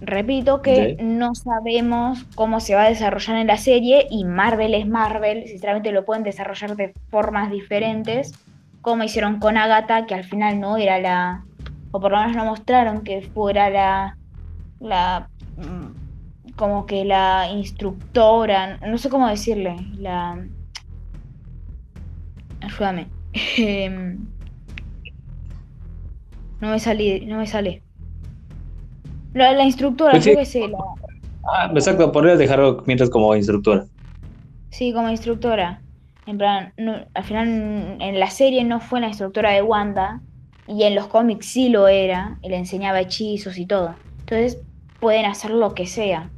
[0.01, 4.87] Repito que no sabemos cómo se va a desarrollar en la serie y Marvel es
[4.87, 8.33] Marvel, sinceramente lo pueden desarrollar de formas diferentes,
[8.81, 11.45] como hicieron con Agatha, que al final no era la,
[11.91, 14.17] o por lo menos no mostraron que fuera la,
[14.79, 20.47] la, mm, como que la instructora, no sé cómo decirle, la,
[22.61, 23.09] ayúdame,
[26.61, 27.83] no me salí, no me sale.
[29.35, 30.61] La, instructora, pues creo que sí.
[30.69, 30.79] La...
[31.45, 33.87] Ah, exacto, podrías dejarlo mientras como instructora.
[34.71, 35.81] Sí, como instructora.
[36.27, 36.75] En plan,
[37.15, 37.49] al final
[38.01, 40.21] en la serie no fue la instructora de Wanda
[40.67, 43.95] y en los cómics sí lo era y le enseñaba hechizos y todo.
[44.21, 44.59] Entonces
[45.01, 46.29] pueden hacer lo que sea.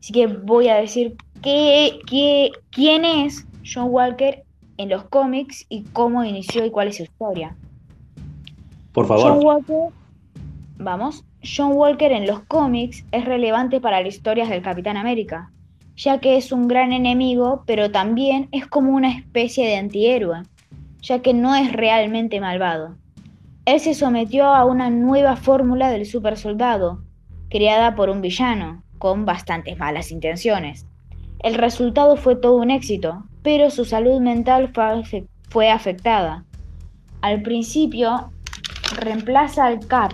[0.00, 4.42] Así que voy a decir qué, qué, quién es John Walker
[4.78, 7.54] en los cómics y cómo inició y cuál es su historia.
[8.92, 9.34] Por favor.
[9.34, 9.94] John Walker,
[10.78, 15.50] vamos, John Walker en los cómics es relevante para las historias del Capitán América,
[15.96, 20.42] ya que es un gran enemigo, pero también es como una especie de antihéroe,
[21.00, 22.96] ya que no es realmente malvado.
[23.64, 27.02] Él se sometió a una nueva fórmula del supersoldado,
[27.50, 30.86] creada por un villano, con bastantes malas intenciones.
[31.40, 34.72] El resultado fue todo un éxito, pero su salud mental
[35.48, 36.44] fue afectada.
[37.20, 38.30] Al principio,
[38.96, 40.12] reemplaza al Cap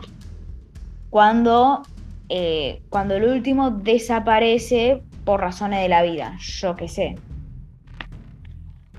[1.11, 1.83] cuando,
[2.29, 7.15] eh, cuando el último desaparece por razones de la vida, yo qué sé.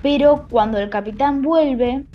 [0.01, 2.05] Pero cuando el capitán vuelve,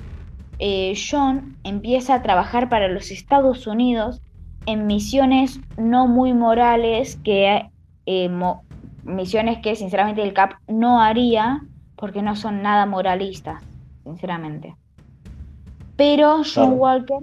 [0.59, 4.23] eh, John empieza a trabajar para los Estados Unidos
[4.67, 7.69] en misiones no muy morales que
[8.07, 8.31] eh,
[9.05, 11.63] misiones que sinceramente el Cap no haría
[11.97, 13.63] porque no son nada moralistas,
[14.05, 14.75] sinceramente.
[15.97, 17.19] Pero John Walker,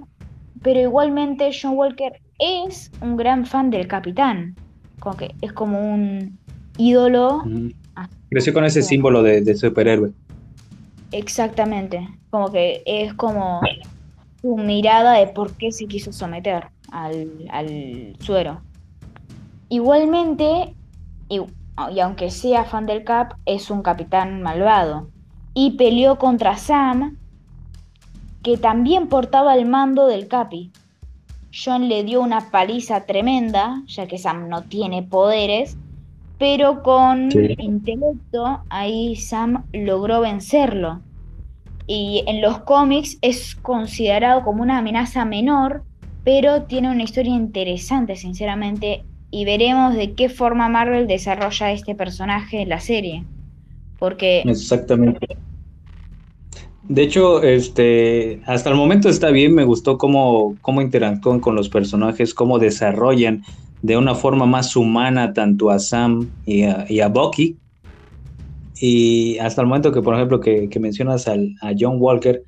[0.61, 4.55] pero igualmente John Walker es un gran fan del capitán.
[4.99, 6.37] Como que es como un
[6.77, 7.43] ídolo.
[8.29, 10.11] Creció con ese símbolo de, superhéroe.
[11.11, 12.07] Exactamente.
[12.29, 13.61] Como que es como
[14.41, 18.61] su mirada de por qué se quiso someter al, suero.
[19.69, 20.73] Igualmente,
[21.29, 25.09] y, y, aunque sea fan del Cap, es un capitán malvado.
[25.53, 27.17] Y peleó contra Sam,
[28.41, 30.71] que también portaba el mando del Capi.
[31.53, 35.77] John le dio una paliza tremenda, ya que Sam no tiene poderes,
[36.37, 41.01] pero con intelecto ahí Sam logró vencerlo.
[41.87, 45.83] Y en los cómics es considerado como una amenaza menor,
[46.23, 52.61] pero tiene una historia interesante, sinceramente, y veremos de qué forma Marvel desarrolla este personaje
[52.61, 53.23] en la serie.
[53.99, 54.41] Porque...
[54.45, 55.37] Exactamente.
[56.91, 61.69] De hecho, este, hasta el momento está bien, me gustó cómo, cómo interactúan con los
[61.69, 63.43] personajes, cómo desarrollan
[63.81, 67.55] de una forma más humana tanto a Sam y a, y a Bucky.
[68.81, 71.37] Y hasta el momento que, por ejemplo, que, mencionas a
[71.79, 72.43] John Walker,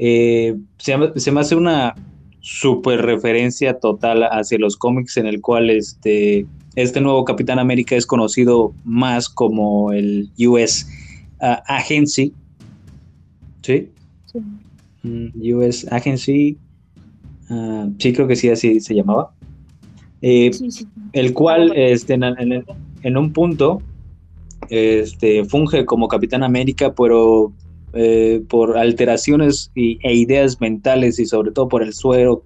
[0.00, 1.94] eh, se, me hace una
[2.40, 8.06] super referencia total hacia los cómics en el cual este, este nuevo Capitán América es
[8.06, 10.88] conocido más como el US
[11.40, 12.32] uh, Agency.
[13.64, 13.88] ¿Sí?
[14.26, 14.38] sí.
[15.02, 16.58] Mm, US Agency.
[17.48, 19.32] Uh, sí, creo que sí, así se llamaba.
[20.20, 20.50] Eh,
[21.12, 23.82] el cual este, en, un punto
[24.70, 27.52] este, funge como Capitán América, pero
[27.92, 32.42] eh, por alteraciones y, e ideas mentales y sobre todo por el suero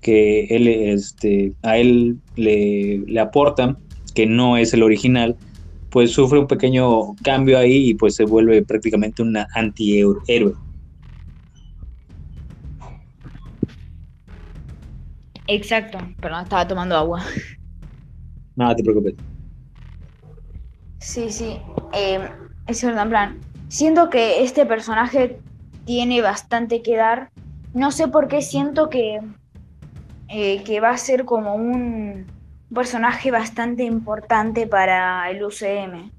[0.00, 3.76] que él, este, a él le, le aportan,
[4.14, 5.36] que no es el original,
[5.98, 10.54] pues sufre un pequeño cambio ahí y pues se vuelve prácticamente un antihéroe.
[15.48, 17.24] Exacto, perdón, estaba tomando agua.
[18.54, 19.14] Nada, te preocupes.
[21.00, 21.58] Sí, sí.
[21.92, 22.20] Eh,
[22.68, 23.40] es verdad, en plan.
[23.66, 25.40] Siento que este personaje
[25.84, 27.30] tiene bastante que dar.
[27.74, 29.20] No sé por qué siento que,
[30.28, 32.37] eh, que va a ser como un
[32.74, 36.10] personaje bastante importante para el UCM.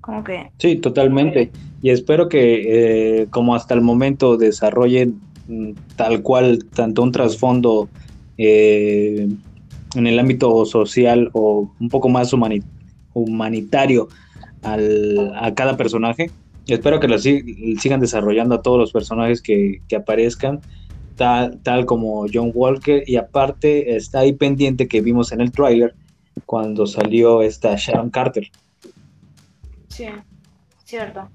[0.00, 0.50] Como que.
[0.58, 1.50] Sí, totalmente.
[1.82, 7.88] Y espero que, eh, como hasta el momento, desarrollen mm, tal cual tanto un trasfondo
[8.38, 9.28] eh,
[9.94, 12.32] en el ámbito social o un poco más
[13.12, 14.08] humanitario
[14.62, 16.30] a cada personaje.
[16.66, 20.60] Espero que lo sigan desarrollando a todos los personajes que, aparezcan,
[21.20, 23.02] tal, como John Walker.
[23.06, 25.94] Y aparte está ahí pendiente que vimos en el tráiler
[26.46, 28.50] cuando salió esta Sharon Carter.
[29.88, 30.06] Sí,
[30.84, 31.28] cierto.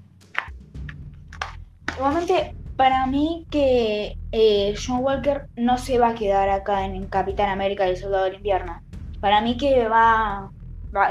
[1.96, 7.48] Igualmente, para mí que eh, John Walker no se va a quedar acá en Capitán
[7.48, 8.82] América y el Soldado del Invierno.
[9.20, 10.50] Para mí que va,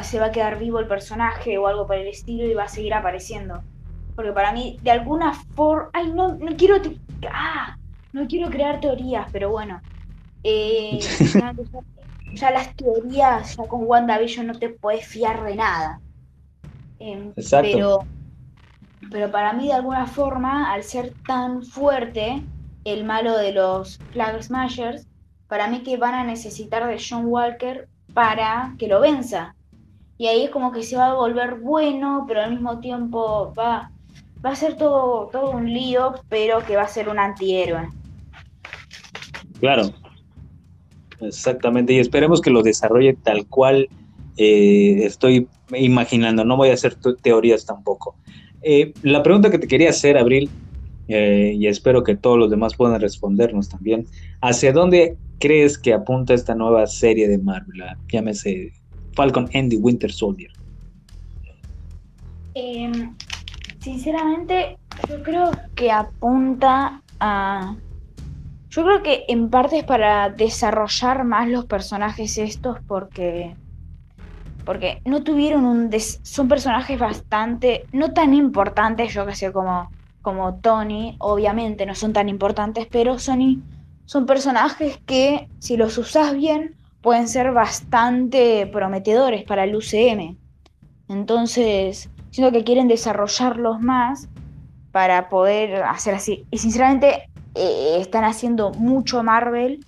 [0.01, 2.67] se va a quedar vivo el personaje o algo por el estilo y va a
[2.67, 3.63] seguir apareciendo.
[4.15, 5.89] Porque para mí, de alguna forma...
[5.93, 6.75] Ay, no, no quiero...
[7.29, 7.77] Ah,
[8.15, 9.81] no quiero crear teorías, pero bueno.
[10.43, 10.99] Eh,
[12.33, 15.99] ya, las teorías, ya con WandaVision no te puedes fiar de nada.
[16.99, 17.69] Em, Exacto.
[17.71, 17.99] Pero
[19.11, 22.41] pero para mí, de alguna forma, al ser tan fuerte
[22.83, 25.07] el malo de los Flag Smashers,
[25.47, 29.55] para mí que van a necesitar de John Walker para que lo venza.
[30.17, 33.91] Y ahí es como que se va a volver bueno, pero al mismo tiempo va,
[34.43, 37.89] va a ser todo, todo un lío, pero que va a ser un antihéroe.
[39.65, 39.91] Claro,
[41.21, 41.91] exactamente.
[41.93, 43.89] Y esperemos que lo desarrolle tal cual
[44.37, 46.45] eh, estoy imaginando.
[46.45, 48.15] No voy a hacer teorías tampoco.
[48.61, 50.51] Eh, la pregunta que te quería hacer, Abril,
[51.07, 54.05] eh, y espero que todos los demás puedan respondernos también,
[54.39, 57.81] ¿hacia dónde crees que apunta esta nueva serie de Marvel?
[58.07, 58.71] Llámese
[59.15, 60.51] Falcon and Winter Soldier.
[62.53, 63.15] Em,
[63.79, 64.77] sinceramente,
[65.09, 67.75] yo creo que apunta a...
[68.75, 73.55] Yo creo que en parte es para desarrollar más los personajes estos porque
[74.65, 75.89] porque no tuvieron un...
[76.23, 79.89] son personajes bastante, no tan importantes, yo que sé, como,
[80.21, 83.63] como Tony, obviamente no son tan importantes, pero son,
[84.03, 90.35] son personajes que si los usas bien pueden ser bastante prometedores para el UCM.
[91.07, 94.27] Entonces, siento que quieren desarrollarlos más
[94.91, 96.45] para poder hacer así.
[96.51, 99.85] Y sinceramente eh, están haciendo mucho Marvel,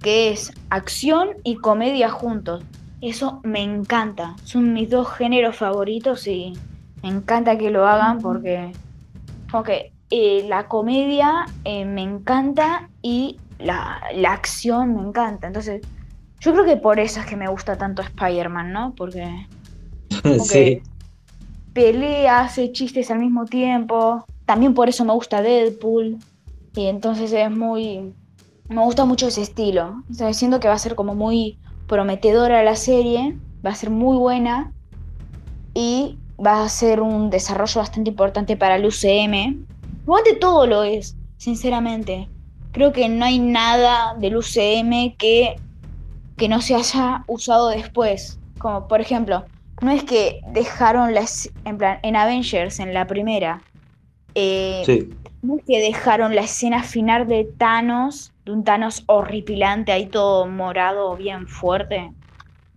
[0.00, 2.64] que es acción y comedia juntos.
[3.00, 4.36] Eso me encanta.
[4.44, 6.54] Son mis dos géneros favoritos y
[7.02, 8.72] me encanta que lo hagan porque,
[9.50, 15.46] porque eh, la comedia eh, me encanta y la, acción me encanta.
[15.46, 15.82] Entonces,
[16.40, 18.94] yo creo que por eso es que me gusta tanto Spider-Man, ¿no?
[18.96, 19.46] Porque,
[20.22, 20.82] porque
[21.72, 24.24] pelea, hace chistes al mismo tiempo.
[24.46, 26.18] También por eso me gusta Deadpool.
[26.74, 28.14] Y entonces es muy...
[28.68, 30.02] Me gusta mucho ese estilo.
[30.10, 34.16] O siento que va a ser como muy prometedora la serie, va a ser muy
[34.16, 34.72] buena
[35.74, 39.66] y va a ser un desarrollo bastante importante para el UCM.
[40.24, 42.28] de todo lo es, sinceramente.
[42.72, 45.56] Creo que no hay nada del UCM que,
[46.36, 48.38] que no se haya usado después.
[48.58, 49.44] Como por ejemplo,
[49.80, 51.50] no es que dejaron las.
[51.64, 53.62] En plan, en Avengers, en la primera.
[54.34, 55.06] Eh, es
[55.66, 62.12] que dejaron la escena final de Thanos un Thanos horripilante, ahí todo morado, bien fuerte,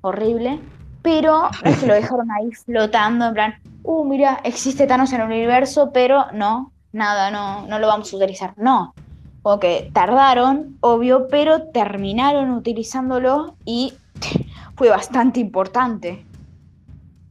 [0.01, 0.59] horrible.
[1.01, 5.28] Pero es que lo dejaron ahí flotando, en plan, uh, mira, existe Thanos en el
[5.28, 8.53] universo, pero no, nada, no, no lo vamos a utilizar.
[8.57, 8.93] No.
[9.41, 13.93] Como que tardaron, obvio, pero terminaron utilizándolo y
[14.76, 16.26] fue bastante importante.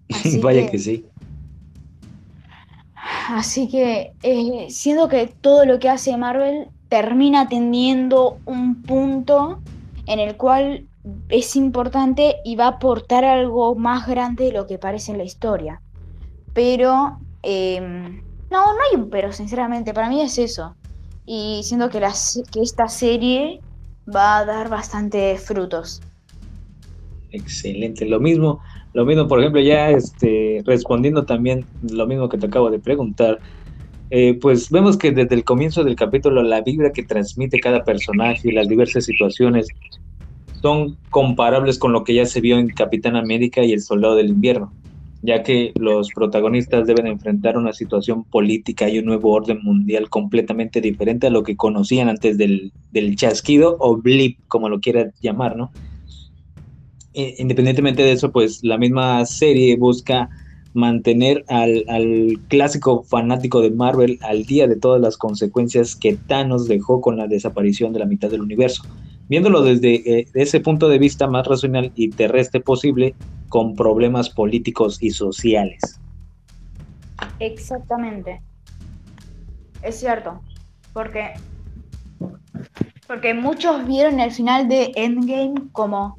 [0.42, 1.06] Vaya que, sí.
[3.32, 9.58] Así que eh, siento que todo lo que hace Marvel termina teniendo un punto
[10.04, 10.86] en el cual
[11.30, 15.24] es importante y va a aportar algo más grande de lo que parece en la
[15.24, 15.80] historia.
[16.52, 20.76] Pero, em, no, no hay un pero, sinceramente, para mí es eso.
[21.24, 23.62] Y siento que, que esta serie
[24.14, 26.02] va a dar bastante frutos.
[27.30, 28.60] Excelente, lo mismo,
[28.92, 33.40] lo mismo, por ejemplo, ya este, respondiendo también lo mismo que te acabo de preguntar,
[34.10, 38.50] eh, pues vemos que desde el comienzo del capítulo la vibra que transmite cada personaje
[38.50, 39.68] y las diversas situaciones
[40.60, 44.28] son comparables con lo que ya se vio en Capitán América y el Soldado del
[44.28, 44.74] Invierno,
[45.22, 50.82] ya que los protagonistas deben enfrentar una situación política y un nuevo orden mundial completamente
[50.82, 55.56] diferente a lo que conocían antes del, del chasquido o blip, como lo quiera llamar,
[55.56, 55.72] ¿no?
[57.14, 60.30] Eh, independientemente de eso, pues la misma serie busca
[60.74, 61.84] mantener al,
[62.48, 67.26] clásico fanático de Marvel al día de todas las consecuencias que Thanos dejó con la
[67.26, 68.82] desaparición de la mitad del universo,
[69.28, 73.14] viéndolo desde eh, ese punto de vista más racional y terrestre posible,
[73.50, 76.00] con problemas políticos y sociales.
[77.38, 78.40] Exactamente.
[79.82, 80.40] Es cierto,
[80.94, 81.34] porque
[83.06, 86.16] porque muchos vieron el final de Endgame como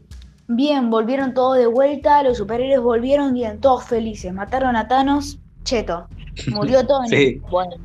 [0.47, 4.33] Bien, volvieron todos de vuelta, los superhéroes volvieron bien, todos felices.
[4.33, 6.07] Mataron a Thanos, cheto.
[6.51, 7.05] Murió todo.
[7.05, 7.41] sí.
[7.49, 7.75] Bueno.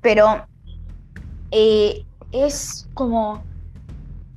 [0.00, 0.46] Pero
[1.50, 3.42] eh, es como...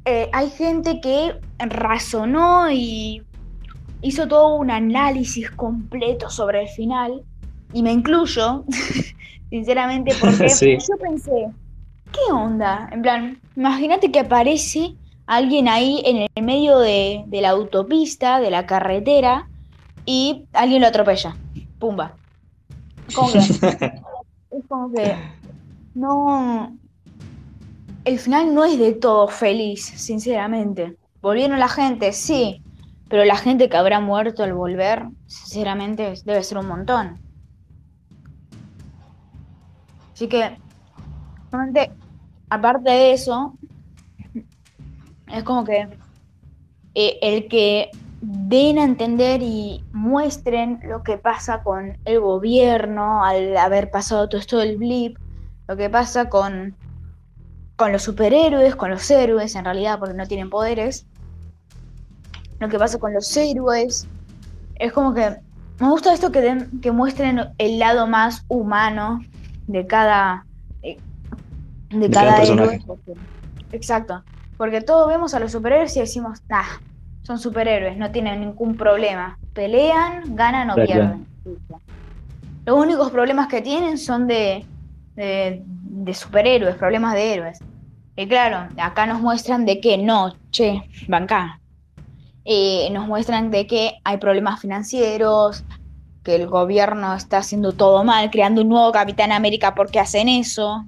[0.07, 3.23] Eh, hay gente que razonó y
[4.01, 7.23] hizo todo un análisis completo sobre el final,
[7.73, 8.63] y me incluyo,
[9.49, 10.47] sinceramente, porque
[10.79, 11.49] yo pensé,
[12.11, 12.87] ¿qué onda?
[12.91, 14.95] En plan, imagínate que aparece
[15.27, 19.47] alguien ahí en el medio de, la autopista, de la carretera,
[20.05, 21.35] y alguien lo atropella.
[21.79, 22.13] Pumba.
[23.07, 25.15] es como que
[25.93, 26.75] no.
[28.03, 30.97] El final no es de todo feliz, sinceramente.
[31.21, 32.61] Volvieron la gente, sí,
[33.09, 37.19] pero la gente que habrá muerto al volver, sinceramente, debe ser un montón.
[40.13, 40.57] Así que,
[42.49, 43.55] aparte de eso,
[45.27, 45.87] es como que
[46.95, 53.55] eh, el que den a entender y muestren lo que pasa con el gobierno al
[53.57, 55.17] haber pasado todo esto del blip,
[55.67, 56.75] lo que pasa con,
[57.75, 61.05] con los superhéroes, con los héroes en realidad porque no tienen poderes,
[62.59, 64.07] lo que pasa con los héroes,
[64.75, 65.37] es como que
[65.79, 69.19] me gusta esto que, den, que muestren el lado más humano
[69.67, 70.45] de cada,
[70.81, 70.97] eh,
[71.89, 72.81] de, cada, héroe.
[73.71, 74.23] Exacto.
[74.57, 76.79] Porque todos vemos a los superhéroes y decimos, ah,
[77.23, 79.37] son superhéroes, no tienen ningún problema.
[79.53, 81.25] Pelean, ganan o pierden.
[82.65, 84.65] Los únicos problemas que tienen son de,
[85.15, 87.59] de, superhéroes, problemas de héroes.
[88.15, 91.59] Y claro, acá nos muestran de que no, che, banca.
[92.45, 95.63] Eh, nos muestran de que hay problemas financieros,
[96.23, 100.85] que el gobierno está haciendo todo mal, creando un nuevo Capitán América porque hacen eso.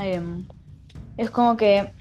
[0.00, 0.46] Em,
[1.16, 1.92] es como que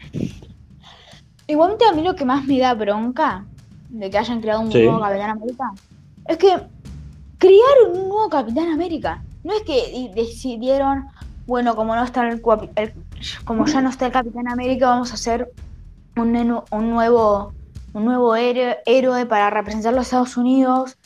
[1.51, 3.45] Igualmente a mí lo que más me da bronca
[3.89, 5.71] de que hayan creado un nuevo Capitán América
[6.27, 6.61] es que
[7.37, 9.21] crearon un nuevo Capitán América.
[9.43, 11.07] No es que decidieron,
[11.47, 12.41] bueno, como no está el,
[13.43, 15.51] como ya no está el Capitán América, vamos a hacer
[16.15, 17.53] un, un nuevo
[17.93, 20.97] un nuevo héroe, para representar los Estados Unidos,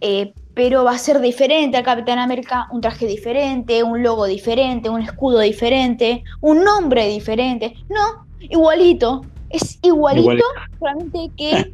[0.00, 4.90] eh, pero va a ser diferente al Capitán América, un traje diferente, un logo diferente,
[4.90, 7.74] un escudo diferente, un nombre diferente.
[7.88, 10.44] No, igualito, es igualito,
[10.78, 11.72] solamente que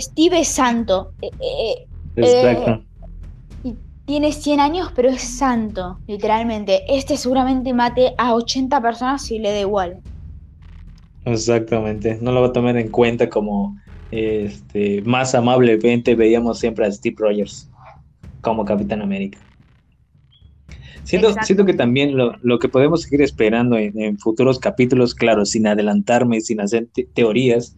[0.00, 1.12] Steve santo.
[1.20, 1.86] Eh, eh,
[2.16, 2.84] eh, Exacto.
[4.06, 6.82] tiene 100 años, pero es santo, literalmente.
[6.88, 9.98] Este seguramente mate a 80 personas y le da igual.
[11.24, 13.76] Exactamente, no lo va a tomar en cuenta como
[14.10, 17.70] este, más amablemente veíamos siempre a Steve Rogers
[18.40, 19.38] como Capitán América.
[21.04, 26.40] Siento, siento que también lo, que podemos seguir esperando en, futuros capítulos, claro, sin adelantarme,
[26.40, 27.76] sin hacer teorías,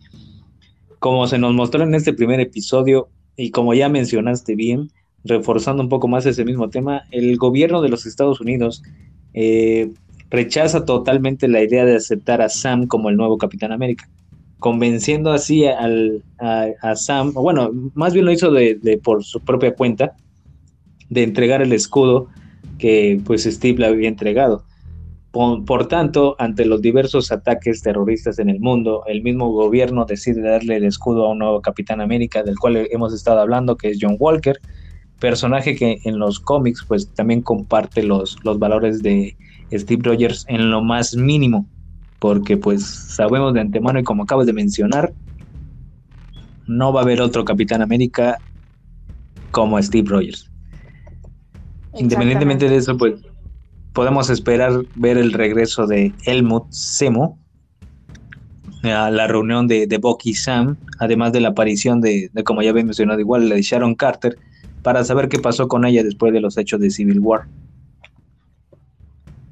[0.98, 4.90] como se nos mostró en este primer episodio y como ya mencionaste bien,
[5.24, 8.82] reforzando un poco más ese mismo tema, el gobierno de los Estados Unidos
[9.32, 9.90] eh,
[10.30, 14.08] rechaza totalmente la idea de aceptar a Sam como el nuevo Capitán América,
[14.58, 20.14] convenciendo así al, a, Sam, bueno, más bien lo hizo de, por su propia cuenta,
[21.08, 22.28] de entregar el escudo
[22.78, 24.64] que pues Steve le había entregado.
[25.32, 30.76] por, tanto, ante los diversos ataques terroristas en el mundo, el mismo gobierno decide darle
[30.76, 34.16] el escudo a un nuevo Capitán América, del cual hemos estado hablando, que es John
[34.18, 34.60] Walker,
[35.18, 39.36] personaje que en los cómics pues también comparte los, los valores de
[39.72, 41.66] Steve Rogers en lo más mínimo,
[42.18, 45.12] porque pues sabemos de antemano y como acabas de mencionar,
[46.66, 48.38] no va a haber otro Capitán América
[49.50, 50.50] como Steve Rogers.
[51.96, 53.14] Independientemente de eso, pues
[53.92, 57.38] podemos esperar ver el regreso de Helmut Semo
[58.82, 62.84] a la reunión de, de Bucky Sam, además de la aparición de, como ya había
[62.84, 64.36] mencionado igual, la de Sharon Carter,
[64.82, 67.46] para saber qué pasó con ella después de los hechos de Civil War.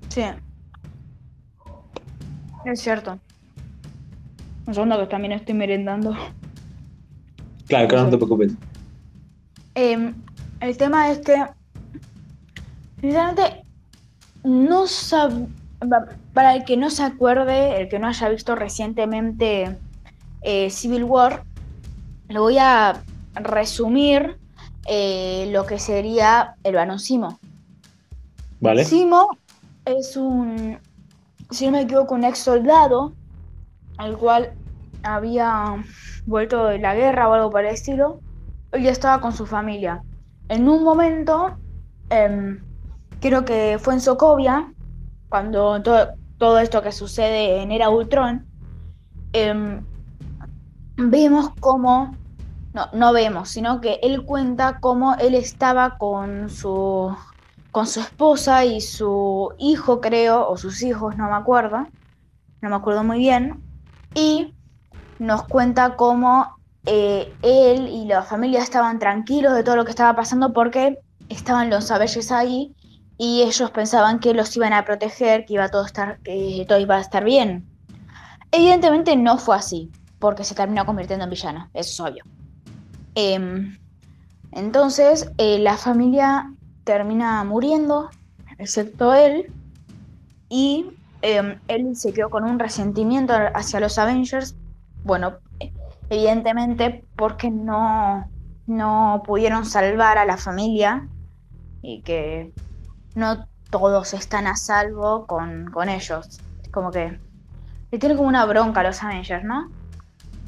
[0.08, 0.22] Sí.
[2.66, 3.18] Es cierto.
[4.66, 6.14] Un segundo que también estoy merendando.
[7.66, 8.52] Claro, que no te preocupes.
[9.74, 10.14] Em,
[10.60, 11.42] el tema es que,
[13.02, 13.64] sinceramente,
[14.44, 15.46] no sab...
[16.32, 19.76] para el que no se acuerde, el que no haya visto recientemente
[20.40, 21.44] eh, Civil War,
[22.28, 23.02] lo voy a
[23.34, 24.38] resumir
[24.86, 27.38] eh, lo que sería el Barón Simo.
[28.60, 28.84] Vale.
[28.84, 29.36] Simo
[29.84, 30.78] es un,
[31.50, 33.12] si no me equivoco, un ex soldado
[33.98, 34.52] al cual
[35.02, 35.84] había
[36.26, 38.20] vuelto de la guerra o algo por el estilo
[38.72, 40.02] y estaba con su familia.
[40.48, 41.56] En un momento,
[42.10, 42.60] em,
[43.22, 44.74] creo que fue en Sokovia,
[45.28, 45.80] cuando
[46.36, 48.44] todo, esto que sucede en Era Ultron,
[49.32, 49.86] em,
[50.96, 52.16] vemos cómo,
[52.74, 57.16] no, no vemos, sino que él cuenta cómo él estaba con su,
[57.70, 61.86] con su esposa y su hijo, creo, o sus hijos, no me acuerdo,
[62.60, 63.62] no me acuerdo muy bien,
[64.16, 64.52] y
[65.20, 66.56] nos cuenta cómo
[66.86, 70.98] eh, él y la familia estaban tranquilos de todo lo que estaba pasando porque
[71.28, 72.74] estaban los Avengers ahí
[73.22, 76.80] y ellos pensaban que los iban a proteger, que iba a todo estar, que todo
[76.80, 77.64] iba a estar bien.
[78.50, 82.24] Evidentemente no fue así, porque se terminó convirtiendo en villano, eso es obvio.
[83.14, 83.78] Em,
[84.50, 86.52] entonces eh, la familia
[86.82, 88.10] termina muriendo,
[88.58, 89.52] excepto él,
[90.48, 90.90] y
[91.22, 94.56] em, él se quedó con un resentimiento hacia los Avengers,
[95.04, 95.34] bueno,
[96.10, 98.28] evidentemente porque no,
[98.66, 101.06] no pudieron salvar a la familia
[101.82, 102.52] y que
[103.14, 106.40] no todos están a salvo con, ellos.
[106.70, 107.18] Como que
[107.90, 109.70] le tiene como una bronca a los Avengers, ¿no?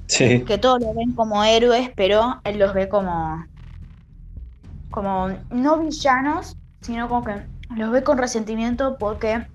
[0.06, 0.44] Sí.
[0.44, 3.44] Que todos los ven como héroes, pero él los ve como.
[4.90, 7.42] como no villanos, sino como que
[7.74, 9.46] los ve con resentimiento porque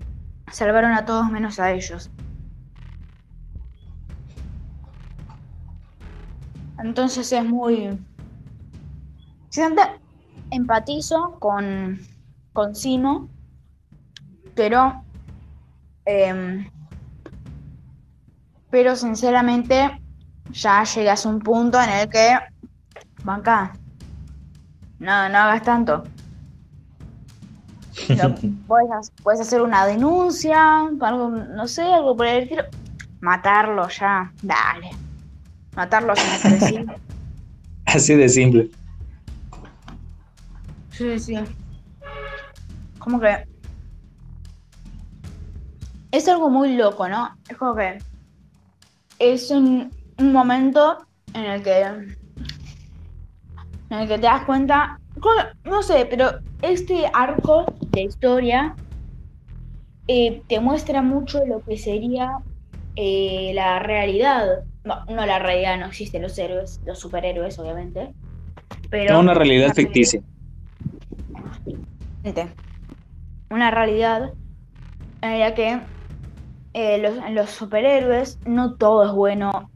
[0.50, 2.10] salvaron a todos menos a ellos.
[6.82, 7.98] Entonces es muy.
[9.50, 9.82] Siempre
[10.50, 12.00] empatizo con,
[12.52, 13.28] con Simo,
[14.54, 15.04] pero.
[16.04, 16.68] Em,
[18.70, 20.00] pero sinceramente
[20.50, 22.38] ya llegas a un punto en el que.
[23.24, 23.72] Banca.
[24.98, 26.04] No, no hagas tanto.
[28.66, 32.64] puedes, puedes, hacer una denuncia, algo, no sé, algo por el estilo.
[33.20, 34.90] Matarlo ya, dale.
[35.76, 36.86] Matarlo así de
[37.86, 38.70] Así de simple.
[40.90, 41.34] Sí, sí.
[43.00, 43.44] Como que.
[46.12, 47.36] Es algo muy loco, ¿no?
[47.48, 47.98] Es como que.
[49.18, 50.98] Es un, momento
[51.34, 51.80] en el que.
[51.80, 52.16] En
[53.90, 55.00] el que te das cuenta.
[55.64, 58.76] No sé, pero este arco de historia
[60.06, 62.38] eh, te muestra mucho lo que sería
[62.94, 68.12] eh, la realidad no, no, la realidad no existe los héroes, los superhéroes, obviamente.
[68.88, 69.14] Pero.
[69.14, 70.22] No, una realidad ficticia.
[73.50, 74.32] Una realidad
[75.22, 75.80] en la que
[76.72, 79.70] eh, los, los superhéroes no todo es bueno,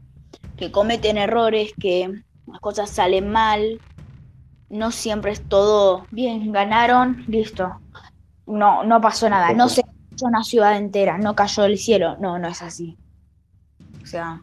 [0.57, 3.79] que cometen errores, que las cosas salen mal,
[4.69, 7.79] no siempre es todo bien, ganaron, listo.
[8.47, 12.37] No, no pasó nada, no se cayó una ciudad entera, no cayó el cielo, no,
[12.39, 12.97] no es así.
[14.03, 14.41] O sea,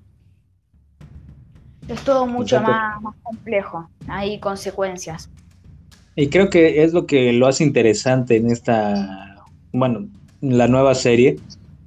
[1.89, 5.31] es todo mucho más, complejo, hay consecuencias.
[6.15, 10.09] Y creo que es lo que lo hace interesante en esta, bueno,
[10.41, 11.37] la nueva serie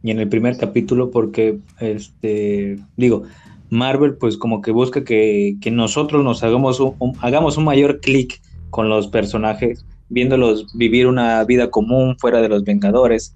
[0.02, 3.24] y en el primer capítulo, porque, este, digo,
[3.70, 8.90] Marvel pues como que busca que, nosotros nos hagamos un, hagamos un mayor clic con
[8.90, 13.36] los personajes, viéndolos vivir una vida común fuera de los Vengadores.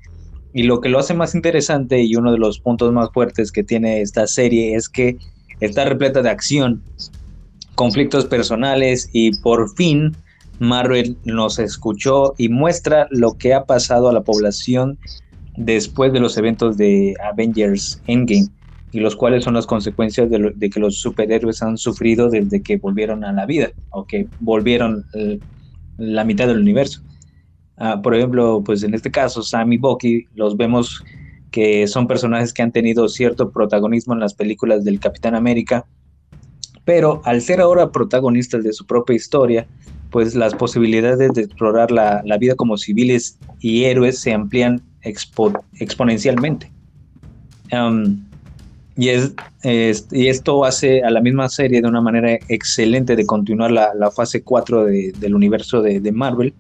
[0.54, 3.64] Y lo que lo hace más interesante y uno de los puntos más fuertes que
[3.64, 5.18] tiene esta serie es que
[5.60, 6.82] está repleta de acción,
[7.76, 10.16] conflictos personales y por fin
[10.60, 15.00] Marvel nos escuchó y muestra lo que ha pasado a la población
[15.56, 18.50] después de los eventos de Avengers Endgame
[18.92, 23.24] y los cuales son las consecuencias de, que los superhéroes han sufrido desde que volvieron
[23.24, 25.40] a la vida o que volvieron eh,
[25.98, 27.02] la mitad del universo.
[27.78, 31.04] Ah, por ejemplo, pues en este caso, Sam y Bucky los vemos
[31.52, 35.88] que son personajes que han tenido cierto protagonismo en las películas del Capitán América,
[36.90, 39.68] pero al ser ahora protagonistas de su propia historia,
[40.10, 46.72] pues las posibilidades de explorar la, vida como civiles y héroes se amplían exponencialmente.
[48.98, 49.36] y, es,
[50.12, 54.42] y esto hace a la misma serie de una manera excelente de continuar la, fase
[54.42, 56.56] 4 del universo de, Marvel.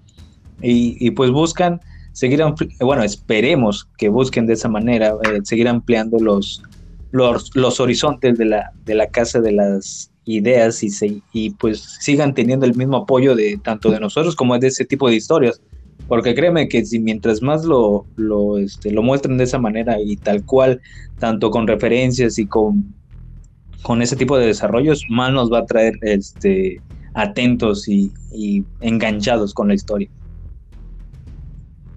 [0.61, 2.43] Y, pues buscan seguir,
[2.79, 6.61] bueno, esperemos que busquen de esa manera, eh, seguir ampliando los,
[7.09, 11.97] los, los, horizontes de la, de la casa de las ideas y, se, y pues
[11.99, 15.61] sigan teniendo el mismo apoyo de tanto de nosotros como de ese tipo de historias.
[16.07, 20.17] Porque créeme que si mientras más lo, lo, este, lo muestren de esa manera y
[20.17, 20.81] tal cual,
[21.19, 22.95] tanto con referencias y con,
[23.83, 26.81] con ese tipo de desarrollos, más nos va a traer este,
[27.13, 30.09] atentos y, y enganchados con la historia.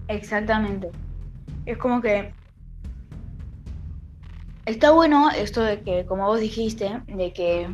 [0.09, 0.91] Exactamente.
[1.65, 2.33] Es como que
[4.67, 7.69] está bueno esto de que, como vos dijiste, de que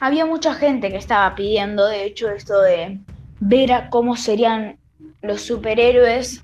[0.00, 3.00] había mucha gente que estaba pidiendo, de hecho, esto de
[3.40, 4.78] ver a cómo serían
[5.22, 6.42] los superhéroes,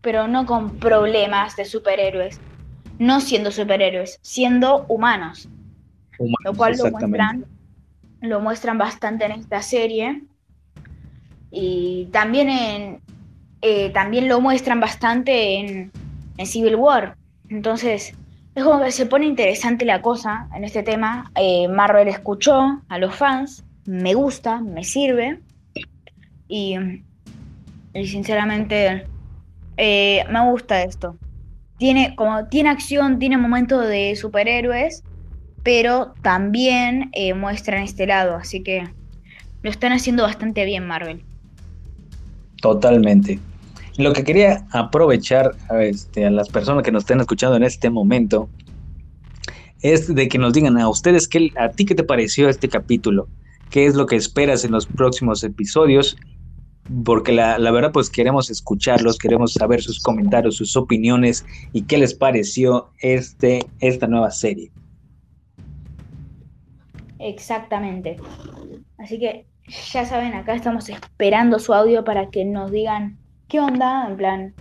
[0.00, 2.40] pero no con problemas de superhéroes,
[2.98, 5.48] no siendo superhéroes, siendo humanos.
[6.44, 7.44] lo cual lo muestran,
[8.20, 10.22] lo muestran bastante en esta serie.
[11.50, 13.00] Y también en
[13.66, 15.90] eh, también lo muestran bastante en,
[16.36, 17.16] en Civil War.
[17.48, 18.14] Entonces,
[18.54, 21.30] es como que se pone interesante la cosa en este tema.
[21.34, 25.40] Eh, Marvel escuchó a los fans, me gusta, me sirve.
[26.46, 26.76] Y,
[27.94, 29.06] sinceramente
[29.76, 31.16] eh, me gusta esto.
[31.78, 35.02] Tiene, como, tiene acción, tiene momentos de superhéroes,
[35.64, 38.36] pero también eh, muestran este lado.
[38.36, 38.84] Así que
[39.62, 41.24] lo están haciendo bastante bien Marvel.
[42.60, 43.40] Totalmente.
[43.96, 48.48] Lo que quería aprovechar este, a las personas que nos estén escuchando en este momento
[49.82, 53.28] es de que nos digan a ustedes qué, a ti qué te pareció este capítulo,
[53.70, 56.16] qué es lo que esperas en los próximos episodios,
[57.04, 61.98] porque la, la verdad pues queremos escucharlos, queremos saber sus comentarios, sus opiniones y qué
[61.98, 64.72] les pareció este, esta nueva serie.
[67.20, 68.16] Exactamente.
[68.98, 69.46] Así que
[69.92, 73.18] ya saben, acá estamos esperando su audio para que nos digan
[73.54, 74.08] ¿Qué onda?
[74.08, 74.52] En plan,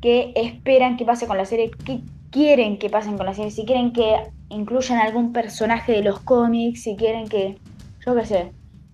[0.00, 1.72] ¿qué esperan que pase con la serie?
[1.84, 1.98] ¿Qué
[2.30, 3.50] quieren que pasen con la serie?
[3.50, 4.18] Si quieren que
[4.50, 7.58] incluyan algún personaje de los cómics, si quieren que,
[8.06, 8.52] yo qué sé,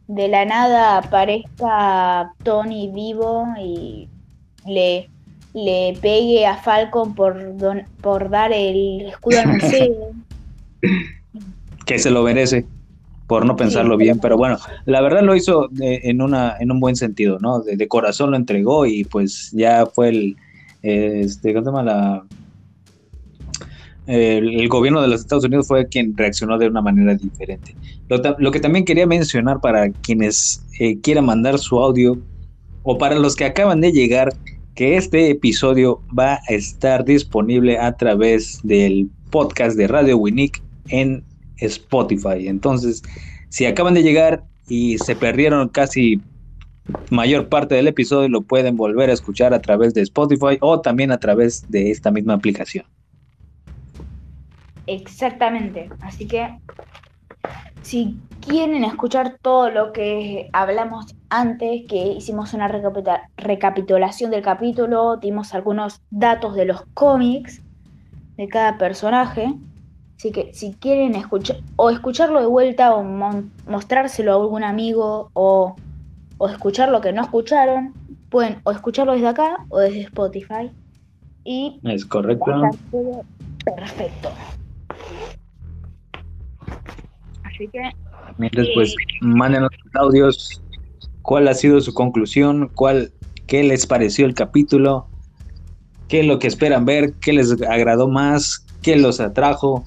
[0.08, 4.08] de la nada aparezca Tony vivo y
[4.64, 5.10] le,
[5.52, 7.36] le pegue a Falcon por,
[8.00, 10.12] por dar el escudo al museo.
[11.84, 12.64] que se lo merece
[13.26, 16.94] por no pensarlo bien, pero bueno, la verdad lo hizo en, una, en un buen
[16.94, 17.60] sentido, ¿no?
[17.60, 20.36] De, corazón lo entregó y pues ya fue el,
[20.82, 21.82] este, ¿cómo se llama?
[21.82, 22.24] La,
[24.06, 27.74] el, gobierno de los Estados Unidos fue quien reaccionó de una manera diferente.
[28.08, 32.18] Lo, que también quería mencionar para quienes eh, quieran mandar su audio
[32.84, 34.32] o para los que acaban de llegar,
[34.76, 41.24] que este episodio va a estar disponible a través del podcast de Radio Winnick en
[41.58, 42.48] Spotify.
[42.48, 43.02] Entonces,
[43.48, 46.20] si acaban de llegar y se perdieron casi
[47.10, 51.10] mayor parte del episodio, lo pueden volver a escuchar a través de Spotify o también
[51.10, 52.84] a través de esta misma aplicación.
[54.86, 55.88] Exactamente.
[56.00, 56.48] Así que
[57.82, 62.68] si quieren escuchar todo lo que hablamos antes, que hicimos una
[63.36, 67.62] recapitulación del capítulo, dimos algunos datos de los cómics
[68.36, 69.54] de cada personaje,
[70.16, 73.04] Así que si quieren escuchar o escucharlo de vuelta o
[73.68, 75.76] mostrárselo a algún amigo o,
[76.38, 77.92] o escuchar lo que no escucharon,
[78.30, 80.70] pueden o escucharlo desde acá o desde Spotify.
[81.44, 82.70] Y es correcto.
[83.64, 84.30] Perfecto.
[87.44, 87.90] Así que.
[88.38, 90.62] Después, eh, mándenos audios.
[91.22, 92.70] ¿Cuál ha sido su conclusión?
[92.74, 93.12] ¿Cuál,
[93.46, 95.08] ¿Qué les pareció el capítulo?
[96.08, 97.14] ¿Qué es lo que esperan ver?
[97.20, 98.64] ¿Qué les agradó más?
[98.82, 99.84] ¿Qué los atrajo?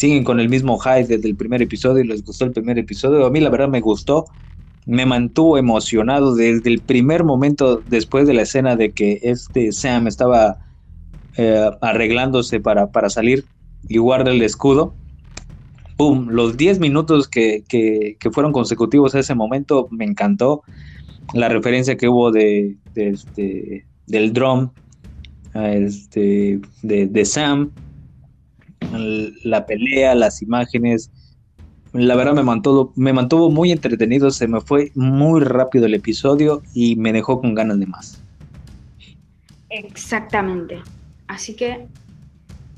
[0.00, 3.26] Siguen con el mismo hype desde el primer episodio y les gustó el primer episodio.
[3.26, 4.24] A mí la verdad me gustó,
[4.86, 10.06] me mantuvo emocionado desde el primer momento después de la escena de que este Sam
[10.06, 10.56] estaba
[11.36, 13.44] eh, arreglándose para, para salir
[13.88, 14.94] y guarda el escudo.
[15.98, 20.62] Los 10 minutos que, que, fueron consecutivos a ese momento me encantó.
[21.34, 24.70] La referencia que hubo de, este, del drum
[25.52, 27.70] este, de, de Sam,
[29.44, 31.10] la pelea, las imágenes.
[31.92, 36.62] La verdad me mantuvo, me mantuvo muy entretenido, se me fue muy rápido el episodio
[36.74, 38.22] y me dejó con ganas de más.
[39.70, 40.82] Exactamente.
[41.26, 41.86] Así que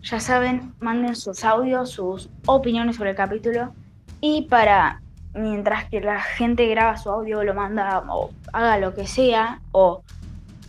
[0.03, 3.73] ya saben, manden sus audios, sus opiniones sobre el capítulo
[4.21, 5.03] y para
[5.35, 10.03] mientras que la gente graba su audio, lo manda o haga lo que sea o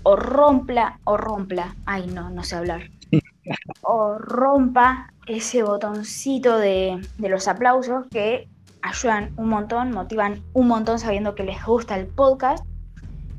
[0.04, 2.90] o rompla o rompla, ay no, no sé hablar,
[3.82, 8.48] o rompa ese botoncito de, los aplausos que
[8.82, 12.66] ayudan un montón, motivan un montón sabiendo que les gusta el podcast.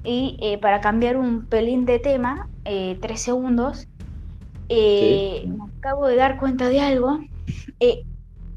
[0.05, 3.89] Y eh, para cambiar un pelín de tema, eh, tres segundos,
[4.69, 7.21] eh, me acabo de dar cuenta de algo.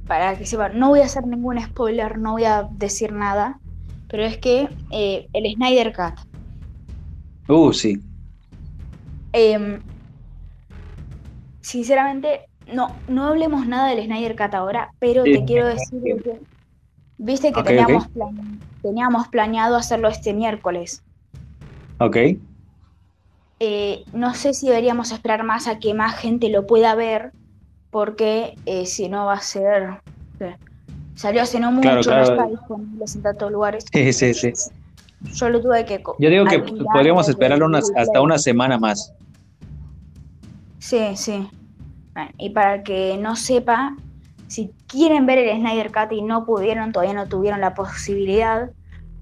[0.07, 3.59] para que sepan, no voy a hacer ningún spoiler, no voy a decir nada,
[4.07, 6.27] pero es que el Snyder Cut
[7.47, 8.01] Uh, sí.
[9.31, 9.79] Em,
[11.61, 16.39] sinceramente, no, no hablemos nada del Snyder Cut ahora, pero te quiero decir que,
[17.17, 18.07] viste que teníamos,
[18.81, 21.03] teníamos planeado hacerlo este miércoles.
[21.99, 22.17] Ok.
[23.59, 27.31] Eh, no sé si deberíamos esperar más a que más gente lo pueda ver,
[27.89, 30.01] porque eh, si no va a ser...
[31.15, 33.85] Salió hace no mucho, no está disponible en tantos lugares.
[33.91, 34.53] Sí, sí, sí.
[35.33, 36.03] Yo lo tuve que.
[36.19, 37.59] Yo digo que podríamos esperar
[37.95, 39.11] hasta una semana más.
[40.77, 41.49] Sí, sí.
[42.37, 43.95] Y para que no sepa,
[44.47, 48.71] si quieren ver el Snyder Cut y no pudieron, todavía no tuvieron la posibilidad,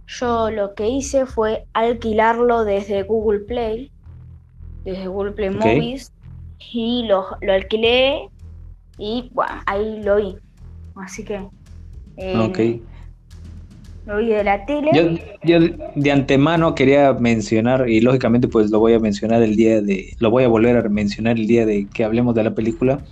[0.07, 3.91] yo lo que hice fue alquilarlo desde Google Play,
[4.83, 6.11] desde Google Play Movies,
[6.73, 8.29] y lo, lo, alquilé
[8.97, 10.37] y bueno, ahí lo vi.
[10.95, 11.47] Así que.
[12.17, 12.81] Eh,
[14.05, 15.19] la tele.
[15.43, 15.59] Yo,
[15.95, 20.29] de antemano quería mencionar, y lógicamente pues lo voy a mencionar el día de, lo
[20.29, 23.03] voy a volver a mencionar el día de que hablemos de la película.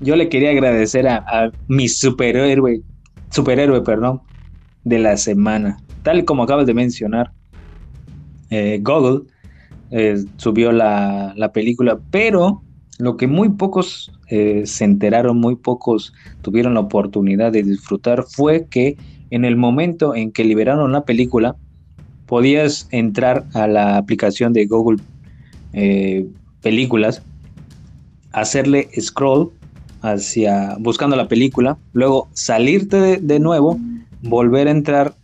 [0.00, 2.82] Yo le quería agradecer a, mi superhéroe,
[3.30, 4.20] superhéroe, perdón,
[4.84, 5.78] de la semana.
[6.02, 7.32] Tal como acabas de mencionar,
[8.50, 9.26] eh, Google
[9.90, 12.62] eh, subió la, película, pero
[12.98, 16.12] lo que muy pocos eh, se enteraron, muy pocos
[16.42, 18.96] tuvieron la oportunidad de disfrutar fue que
[19.30, 21.56] en el momento en que liberaron la película,
[22.26, 24.98] podías entrar a la aplicación de Google
[25.72, 26.26] eh,
[26.62, 27.22] Películas,
[28.32, 29.50] hacerle scroll
[30.02, 33.78] hacia buscando la película, luego salirte de, nuevo,
[34.22, 35.14] volver a entrar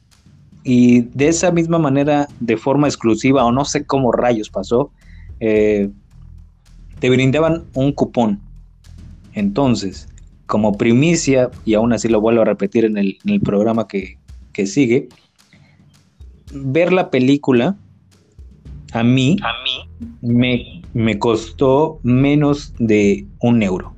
[0.62, 4.90] y de esa misma manera, de forma exclusiva o no sé cómo rayos pasó,
[5.40, 5.90] eh,
[7.00, 8.40] te brindaban un cupón.
[9.34, 10.09] Entonces,
[10.55, 14.18] como primicia, y aún así lo vuelvo a repetir en el, programa que,
[14.66, 15.09] sigue,
[16.52, 17.76] ver la película
[18.92, 19.50] a mí, a
[20.22, 23.96] mí me, costó menos de un euro.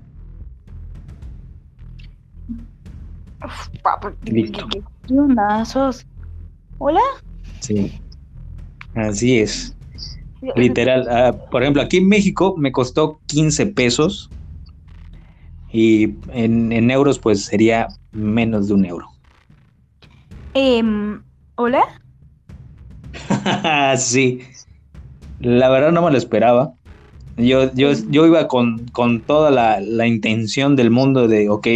[5.66, 6.06] ¿Sos?
[6.78, 7.02] ¿Hola?
[7.60, 7.92] Sí,
[8.94, 9.76] así es.
[10.54, 14.30] Literal, ah, por ejemplo, aquí en México me costó 15 pesos
[15.76, 19.08] y en, euros pues sería menos de un euro.
[20.54, 21.20] Em,
[21.56, 21.82] ¿Hola?
[23.98, 24.40] sí,
[25.38, 26.72] la verdad no me lo esperaba.
[27.36, 28.86] Yo, yo, yo iba con,
[29.26, 31.66] toda la, intención del mundo de, ok,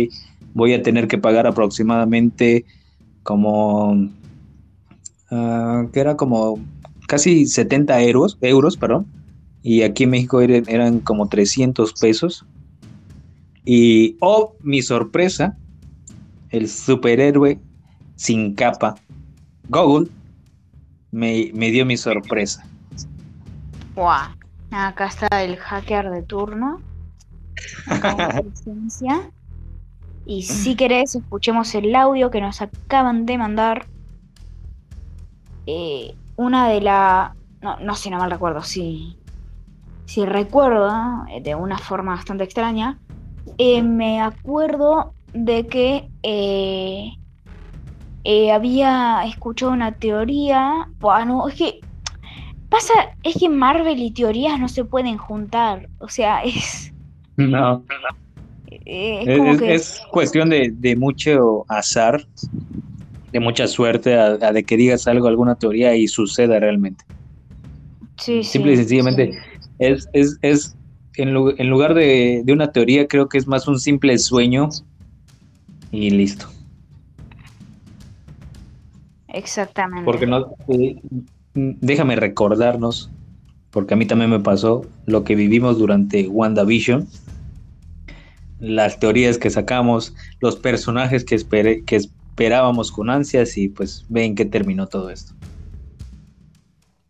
[0.55, 2.64] voy a tener que pagar aproximadamente
[3.22, 4.09] como,
[5.30, 6.59] ah, que era como
[7.07, 9.09] casi 70 euros, euros, perdón,
[9.62, 12.46] y aquí en México eran, eran como 300 pesos.
[13.64, 15.56] Y, oh, mi sorpresa,
[16.50, 17.61] el superhéroe
[18.16, 18.96] sin capa,
[19.68, 20.08] Google,
[21.11, 22.64] me, dio mi sorpresa.
[23.94, 24.34] Wow.
[24.70, 26.80] Acá está el hacker de turno.
[30.26, 33.86] Y si querés, escuchemos el audio que nos acaban de mandar.
[35.66, 37.34] Eh, una de la.
[37.62, 39.18] No, no sé, no mal recuerdo, si.
[40.04, 42.98] Si recuerdo, eh, de una forma bastante extraña,
[43.59, 47.11] eh, me acuerdo de que eh,
[48.24, 50.88] eh, había escuchado una teoría.
[50.98, 51.80] Bueno, es que
[52.68, 52.92] pasa,
[53.22, 55.88] es que Marvel y teorías no se pueden juntar.
[55.98, 56.92] O sea, es.
[57.36, 57.84] No.
[58.84, 62.26] Es, cuestión de, mucho azar,
[63.32, 67.05] de mucha suerte, a, de que digas algo, alguna teoría y suceda realmente.
[68.16, 69.38] Sí, Simple y sencillamente
[69.78, 70.09] es,
[70.42, 70.76] es
[71.22, 74.68] en, lugar de, una teoría, creo que es más un simple sueño
[75.90, 76.46] y listo.
[79.28, 80.04] Exactamente.
[80.04, 81.00] Porque no, eh,
[81.54, 83.10] déjame recordarnos
[83.70, 87.06] porque a mí también me pasó lo que vivimos durante WandaVision.
[88.58, 94.34] Las teorías que sacamos, los personajes que, esperé, que esperábamos con ansias y pues ven
[94.34, 95.34] que terminó todo esto.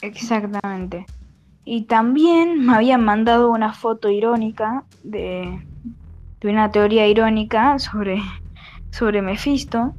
[0.03, 1.07] Exactamente.
[1.73, 5.65] Y también me habían mandado una foto irónica de,
[6.41, 8.21] de una teoría irónica sobre,
[8.91, 9.95] sobre Mephisto.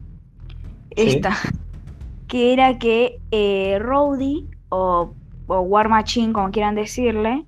[0.90, 1.32] Esta.
[2.28, 5.14] Que era que eh, Rowdy o,
[5.48, 7.46] o, War Machine, como quieran decirle,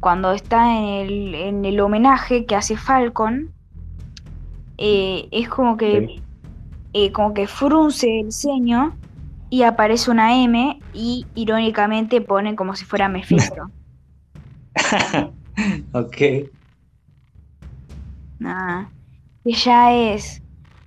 [0.00, 3.52] cuando está en el, en el homenaje que hace Falcon,
[4.78, 6.22] eh, es como que,
[6.94, 8.96] eh, como que frunce el ceño
[9.50, 13.70] y aparece una M y irónicamente ponen como si fuera Mephisto.
[15.92, 16.16] ok.
[18.38, 18.88] Nada.
[19.42, 20.40] Que ya es.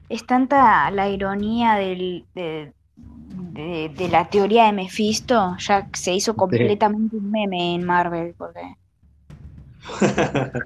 [0.08, 2.72] Es tanta la ironía del, de,
[3.52, 8.76] de, de, la teoría de Mephisto, ya se hizo completamente un meme en Marvel, porque.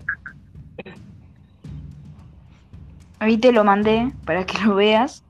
[3.20, 5.24] Ahí te lo mandé para que lo veas.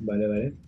[0.00, 0.67] Vale, vale.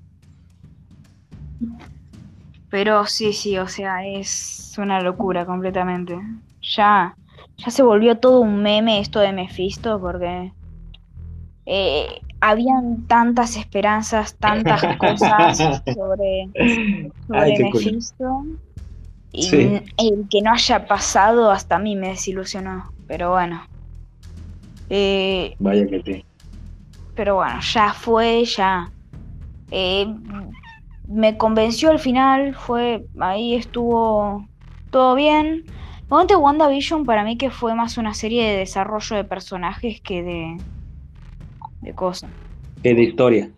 [2.70, 6.18] Pero sí, sí, o sea, es una locura completamente.
[6.62, 7.14] Ya,
[7.56, 10.52] ya se volvió todo un meme esto de Mephisto porque
[11.66, 15.58] eh, habían tantas esperanzas, tantas cosas
[15.94, 16.48] sobre,
[17.26, 18.44] sobre Ay, Mephisto.
[19.32, 19.80] Y Sí.
[19.96, 22.90] el que no haya pasado hasta a mí me desilusionó.
[23.06, 23.62] Pero bueno.
[24.88, 26.24] Eh, Vaya que sí.
[27.14, 28.90] pero bueno, ya fue, ya.
[29.70, 30.04] Eh,
[31.11, 34.46] me convenció al final, fue, ahí estuvo
[34.90, 35.64] todo bien.
[36.08, 40.56] Ponte WandaVision para mí que fue más una serie de desarrollo de personajes que de,
[41.82, 42.30] de cosas.
[42.82, 43.50] Que de historia.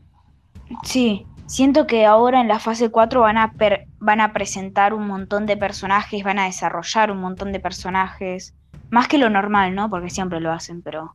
[0.82, 5.06] Sí, siento que ahora en la fase 4 van a, per- van a presentar un
[5.06, 8.54] montón de personajes, van a desarrollar un montón de personajes.
[8.90, 9.88] Más que lo normal, ¿no?
[9.88, 11.14] Porque siempre lo hacen, pero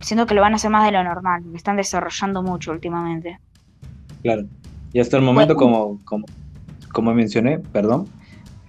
[0.00, 3.38] siento que lo van a hacer más de lo normal, que están desarrollando mucho últimamente.
[4.22, 4.44] Claro.
[4.92, 6.26] Y hasta el momento, como, como,
[6.92, 8.06] como mencioné, perdón,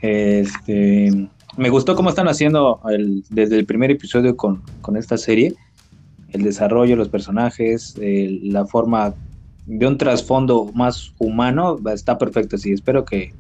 [0.02, 5.54] este, me gustó cómo están haciendo el- desde el primer episodio con, con esta serie,
[6.32, 9.14] el desarrollo, los personajes, el- la forma
[9.66, 13.34] de un trasfondo más humano, está perfecto, sí, espero que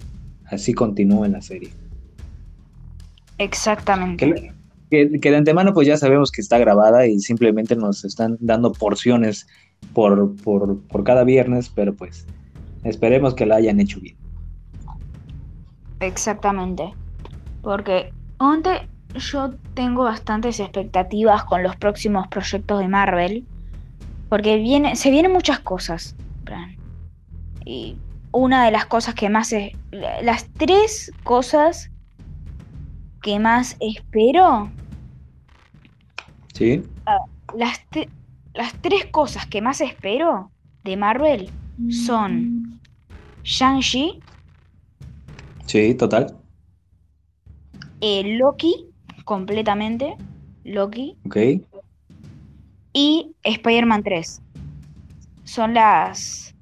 [0.45, 1.71] así continúe la serie.
[3.37, 4.25] Exactamente.
[4.25, 4.51] Que,
[5.09, 8.71] que- que de antemano pues ya sabemos que está grabada y simplemente nos están dando
[8.73, 9.47] porciones
[9.93, 12.25] por, por, por cada viernes, pero pues
[12.83, 14.15] esperemos que la hayan hecho bien.
[15.99, 16.93] Exactamente.
[17.61, 23.45] Porque donde yo tengo bastantes expectativas con los próximos proyectos de Marvel.
[24.29, 26.15] Porque viene, se vienen muchas cosas.
[27.65, 27.95] Y
[28.31, 29.71] una de las cosas que más es.
[30.21, 31.91] Las tres cosas
[33.21, 34.69] que más espero.
[36.53, 36.83] ¿Sí?
[37.55, 38.09] Las, te-
[38.53, 40.51] las tres cosas que más espero
[40.83, 41.49] de Marvel
[41.89, 42.72] son
[43.43, 44.19] Shang-Chi,
[45.65, 46.37] Sí, total.
[48.01, 48.85] eh, Loki,
[49.25, 50.15] completamente.
[50.63, 51.17] Loki.
[51.25, 51.37] Ok.
[52.93, 54.41] y Spider-Man 3.
[55.43, 56.55] Son las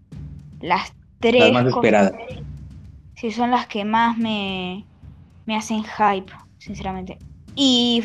[0.62, 2.14] las tres Las más esperadas.
[3.16, 4.88] Sí, son las que más me,
[5.46, 7.18] me hacen hype, sinceramente.
[7.56, 8.04] Y,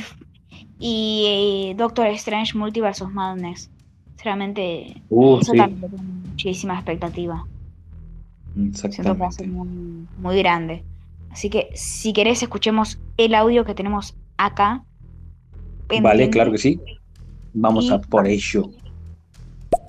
[0.78, 3.70] y eh, Doctor Strange Multiverse of Madness.
[4.16, 7.44] Sinceramente, Uh, eso sí, también tengo muchísima expectativa.
[8.56, 9.46] Siento que va a ser exactamente.
[9.46, 10.84] muy, muy grande.
[11.30, 14.82] Así que si querés escuchemos el audio que tenemos acá.
[16.02, 16.80] Vale, claro que sí.
[17.52, 18.70] Vamos Y- a por ello.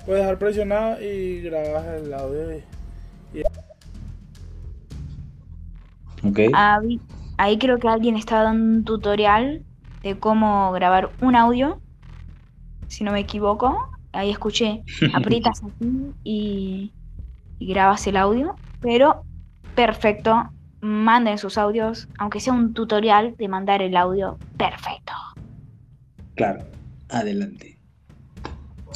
[0.04, 2.56] Puedes dejar presionado y grabas el audio.
[2.58, 3.42] y-
[6.24, 6.38] Ok.
[6.54, 7.00] Ahí,
[7.36, 9.64] ahí creo que alguien está dando un tutorial
[10.02, 11.80] de cómo grabar un audio,
[12.88, 13.78] si no me equivoco.
[14.12, 14.82] Ahí escuché,
[15.14, 16.92] aprietas aquí y,
[17.58, 19.24] y grabas el audio, pero
[19.74, 20.50] perfecto,
[20.80, 25.12] manden sus audios, aunque sea un tutorial de mandar el audio, perfecto.
[26.34, 26.64] Claro.
[27.10, 27.78] Adelante.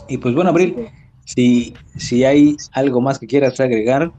[0.09, 0.89] Y pues bueno, Abril,
[1.25, 4.13] si, si hay algo más que quieras agregar,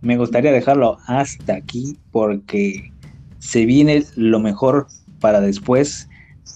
[0.00, 2.92] me gustaría dejarlo hasta aquí porque
[3.38, 4.86] se viene lo mejor
[5.20, 6.08] para después.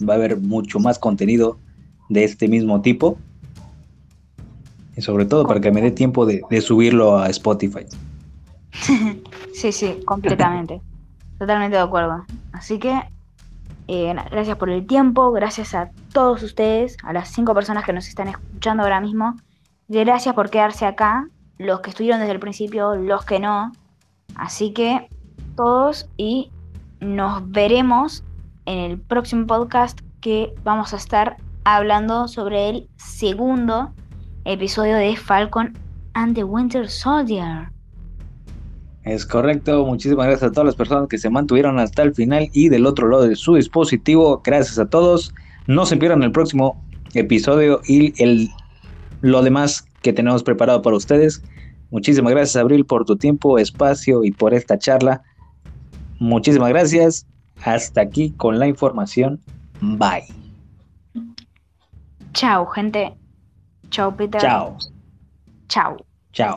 [0.08, 1.58] Va a haber mucho más contenido
[2.08, 3.18] de este mismo tipo.
[4.96, 7.86] Y sobre todo para que me dé tiempo de, subirlo a Spotify.
[9.52, 10.82] Sí, sí, completamente.
[11.38, 12.26] Totalmente de acuerdo.
[12.52, 13.00] Así que,
[13.88, 18.06] eh, gracias por el tiempo, gracias a todos ustedes, a las cinco personas que nos
[18.06, 19.34] están escuchando ahora mismo.
[19.88, 21.26] Gracias por quedarse acá,
[21.56, 23.72] los que estuvieron desde el principio, los que no.
[24.34, 25.08] Así que,
[25.56, 26.50] todos y
[27.00, 28.24] nos veremos
[28.66, 33.92] en el próximo podcast que vamos a estar hablando sobre el segundo
[34.46, 35.76] episodio de Falcon
[36.14, 37.68] and the Winter Soldier.
[39.04, 42.68] Es correcto, muchísimas gracias a todas las personas que se mantuvieron hasta el final y
[42.68, 44.42] del otro lado de su dispositivo.
[44.44, 45.32] Gracias a todos.
[45.68, 46.84] No se pierdan el próximo
[47.14, 48.50] episodio y el,
[49.20, 51.42] lo demás que tenemos preparado para ustedes.
[51.90, 55.22] Muchísimas gracias, Abril, por tu tiempo, espacio y por esta charla.
[56.18, 57.26] Muchísimas gracias.
[57.64, 59.40] Hasta aquí con la información.
[59.80, 60.24] Bye.
[62.32, 63.14] Chao, gente.
[63.90, 64.38] Chao, Peter.
[64.40, 64.78] Chao.
[65.68, 65.96] Chao.
[66.32, 66.56] Chao.